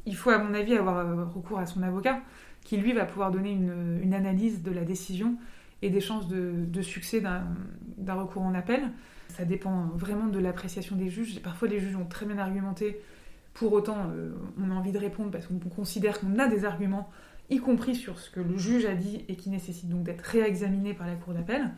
il 0.06 0.16
faut 0.16 0.32
à 0.32 0.38
mon 0.38 0.54
avis 0.54 0.76
avoir 0.76 1.34
recours 1.34 1.60
à 1.60 1.66
son 1.66 1.82
avocat, 1.82 2.20
qui 2.62 2.78
lui 2.78 2.94
va 2.94 3.06
pouvoir 3.06 3.32
donner 3.32 3.52
une, 3.52 4.00
une 4.02 4.14
analyse 4.14 4.64
de 4.64 4.72
la 4.72 4.84
décision 4.84 5.38
et 5.82 5.90
des 5.90 6.02
chances 6.02 6.28
de, 6.28 6.54
de 6.66 6.82
succès 6.82 7.22
d'un 7.22 8.14
recours 8.14 8.42
en 8.42 8.54
appel. 8.54 8.84
Ça 9.34 9.46
dépend 9.46 9.88
vraiment 9.96 10.28
de 10.28 10.38
l'appréciation 10.38 10.96
des 10.96 11.10
juges. 11.10 11.39
Parfois, 11.41 11.67
les 11.67 11.80
juges 11.80 11.96
ont 11.96 12.06
très 12.06 12.26
bien 12.26 12.38
argumenté 12.38 13.02
pour 13.54 13.74
autant, 13.74 14.10
euh, 14.15 14.32
on 14.60 14.72
a 14.72 14.74
envie 14.74 14.91
de 14.91 14.98
répondre 14.98 15.32
parce 15.32 15.48
qu'on 15.48 15.58
considère 15.58 16.19
qu'on 16.19 16.39
a 16.39 16.48
des 16.48 16.65
arguments, 16.65 17.10
y 17.50 17.60
compris 17.60 17.96
sur 17.96 18.19
ce 18.19 18.30
que 18.30 18.39
le 18.39 18.58
juge 18.58 18.86
a 18.86 18.96
dit 18.96 19.26
et 19.28 19.36
qui 19.36 19.50
nécessite 19.50 19.89
donc 19.89 20.04
d'être 20.04 20.22
réexaminé 20.22 20.93
par 20.93 21.08
la 21.08 21.15
cour 21.15 21.34
d'appel. 21.34 21.69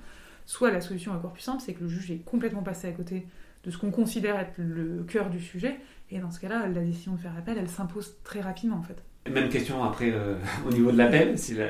Soit 0.46 0.72
la 0.72 0.80
solution 0.80 1.12
encore 1.12 1.34
plus 1.34 1.42
simple, 1.42 1.62
c'est 1.66 1.74
que 1.74 1.84
le 1.84 1.90
juge 1.90 2.12
est 2.12 2.24
complètement 2.24 2.62
passé 2.62 2.88
à 2.88 2.92
côté 2.92 3.28
de 3.64 3.72
ce 3.72 3.78
qu'on 3.78 3.92
considère 3.92 4.40
être 4.40 4.54
le 4.58 5.04
cœur 5.04 5.30
du 5.30 5.40
sujet, 5.40 5.80
et 6.12 6.20
dans 6.20 6.30
ce 6.30 6.40
cas-là, 6.40 6.68
la 6.68 6.82
décision 6.82 7.14
de 7.14 7.18
faire 7.18 7.36
appel, 7.36 7.58
elle 7.58 7.70
s'impose 7.70 8.16
très 8.24 8.42
rapidement 8.42 8.78
en 8.78 8.84
fait. 8.84 9.02
Même 9.30 9.50
question 9.50 9.84
après 9.84 10.12
euh, 10.12 10.36
au 10.68 10.72
niveau 10.72 10.92
de 10.92 10.98
l'appel, 10.98 11.38
si 11.38 11.56
la, 11.56 11.70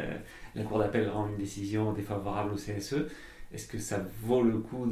la 0.55 0.63
cour 0.63 0.79
d'appel 0.79 1.09
rend 1.09 1.29
une 1.29 1.37
décision 1.37 1.93
défavorable 1.93 2.51
au 2.51 2.55
CSE, 2.55 3.05
est-ce 3.55 3.67
que 3.67 3.77
ça 3.77 4.05
vaut 4.21 4.43
le 4.43 4.57
coup 4.57 4.85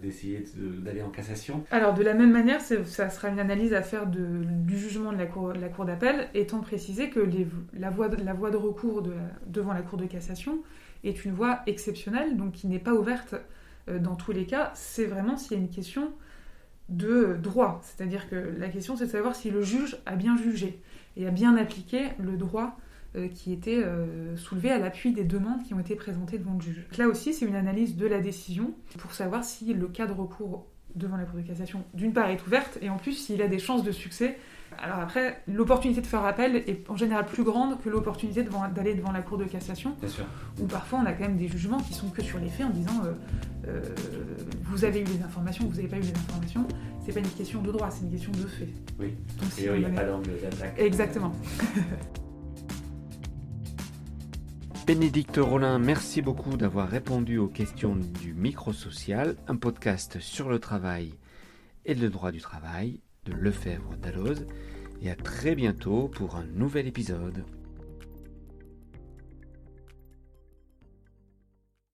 d'essayer 0.00 0.44
d'aller 0.56 1.02
en 1.02 1.10
cassation? 1.10 1.64
Alors, 1.72 1.94
de 1.94 2.02
la 2.04 2.14
même 2.14 2.30
manière, 2.30 2.60
ça 2.60 3.10
sera 3.10 3.28
une 3.28 3.40
analyse 3.40 3.74
à 3.74 3.82
faire 3.82 4.06
du 4.06 4.78
jugement 4.78 5.12
de 5.12 5.18
la 5.18 5.26
Cour, 5.26 5.84
d'appel, 5.84 6.28
étant 6.32 6.60
précisé 6.60 7.10
que 7.10 7.28
la, 7.72 7.90
voie 7.90 8.08
de, 8.08 8.56
recours 8.56 9.02
devant 9.46 9.72
la 9.72 9.82
Cour 9.82 9.98
de 9.98 10.06
cassation 10.06 10.60
est 11.02 11.24
une 11.24 11.32
voie 11.32 11.60
exceptionnelle, 11.66 12.36
donc 12.36 12.52
qui 12.52 12.68
n'est 12.68 12.78
pas 12.78 12.94
ouverte 12.94 13.34
euh, 13.88 13.98
dans 13.98 14.14
tous 14.14 14.32
les 14.32 14.46
cas. 14.46 14.70
C'est 14.74 15.06
vraiment 15.06 15.36
s'il 15.36 15.58
y 15.58 15.60
a 15.60 15.62
une 15.62 15.68
question 15.68 16.12
de 16.88 17.36
droit. 17.42 17.80
C'est-à-dire 17.82 18.30
que 18.30 18.54
la 18.58 18.68
question, 18.68 18.96
c'est 18.96 19.06
de 19.06 19.10
savoir 19.10 19.34
si 19.34 19.50
le 19.50 19.62
juge 19.62 19.98
a 20.06 20.14
bien 20.14 20.36
jugé 20.36 20.80
et 21.16 21.26
a 21.26 21.30
bien 21.30 21.56
appliqué 21.56 22.10
le 22.18 22.36
droit 22.36 22.78
qui 23.28 23.52
était 23.52 23.82
euh, 23.82 24.36
soulevé 24.36 24.70
à 24.70 24.78
l'appui 24.78 25.12
des 25.12 25.24
demandes 25.24 25.62
qui 25.62 25.74
ont 25.74 25.80
été 25.80 25.94
présentées 25.94 26.38
devant 26.38 26.54
le 26.54 26.60
juge. 26.60 26.84
Là 26.98 27.08
aussi, 27.08 27.32
c'est 27.32 27.46
une 27.46 27.54
analyse 27.54 27.96
de 27.96 28.06
la 28.06 28.20
décision 28.20 28.74
pour 28.98 29.12
savoir 29.12 29.44
si 29.44 29.72
le 29.72 29.86
cas 29.86 30.06
de 30.06 30.12
recours 30.12 30.66
devant 30.94 31.16
la 31.16 31.24
Cour 31.24 31.40
de 31.40 31.46
cassation, 31.46 31.84
d'une 31.94 32.12
part, 32.12 32.30
est 32.30 32.44
ouverte, 32.46 32.78
et 32.80 32.88
en 32.88 32.96
plus, 32.96 33.12
s'il 33.12 33.42
a 33.42 33.48
des 33.48 33.58
chances 33.58 33.82
de 33.82 33.92
succès. 33.92 34.38
Alors 34.82 34.98
après, 34.98 35.40
l'opportunité 35.46 36.00
de 36.00 36.06
faire 36.06 36.24
appel 36.24 36.56
est 36.56 36.88
en 36.90 36.96
général 36.96 37.26
plus 37.26 37.44
grande 37.44 37.80
que 37.80 37.88
l'opportunité 37.88 38.44
d'aller 38.74 38.94
devant 38.94 39.12
la 39.12 39.22
Cour 39.22 39.38
de 39.38 39.44
cassation. 39.44 39.94
Bien 40.00 40.08
sûr. 40.08 40.24
Où 40.60 40.66
parfois, 40.66 41.00
on 41.02 41.06
a 41.06 41.12
quand 41.12 41.24
même 41.24 41.36
des 41.36 41.48
jugements 41.48 41.78
qui 41.78 41.94
sont 41.94 42.08
que 42.10 42.22
sur 42.22 42.38
les 42.38 42.48
faits 42.48 42.66
en 42.66 42.70
disant 42.70 43.02
euh, 43.66 43.82
vous 44.62 44.84
avez 44.84 45.00
eu 45.00 45.04
les 45.04 45.22
informations, 45.22 45.66
vous 45.66 45.76
n'avez 45.76 45.88
pas 45.88 45.98
eu 45.98 46.02
les 46.02 46.10
informations. 46.12 46.66
C'est 47.04 47.12
pas 47.12 47.20
une 47.20 47.28
question 47.28 47.62
de 47.62 47.70
droit, 47.70 47.90
c'est 47.90 48.04
une 48.04 48.10
question 48.10 48.32
de 48.32 48.46
fait. 48.46 48.68
Oui. 48.98 49.14
Donc, 49.40 49.58
et 49.58 49.64
il 49.64 49.78
n'y 49.78 49.84
a 49.84 49.88
pas 49.90 50.04
d'angle 50.04 50.30
d'attaque. 50.40 50.74
Exactement. 50.78 51.32
Bénédicte 54.86 55.38
Rollin, 55.38 55.78
merci 55.78 56.20
beaucoup 56.20 56.58
d'avoir 56.58 56.90
répondu 56.90 57.38
aux 57.38 57.48
questions 57.48 57.96
du 57.96 58.34
Microsocial, 58.34 59.36
un 59.48 59.56
podcast 59.56 60.20
sur 60.20 60.50
le 60.50 60.58
travail 60.58 61.14
et 61.86 61.94
le 61.94 62.10
droit 62.10 62.30
du 62.32 62.42
travail 62.42 63.00
de 63.24 63.32
Lefebvre 63.32 63.96
Dalloz. 64.02 64.46
Et 65.00 65.10
à 65.10 65.16
très 65.16 65.54
bientôt 65.54 66.08
pour 66.08 66.36
un 66.36 66.44
nouvel 66.44 66.86
épisode. 66.86 67.44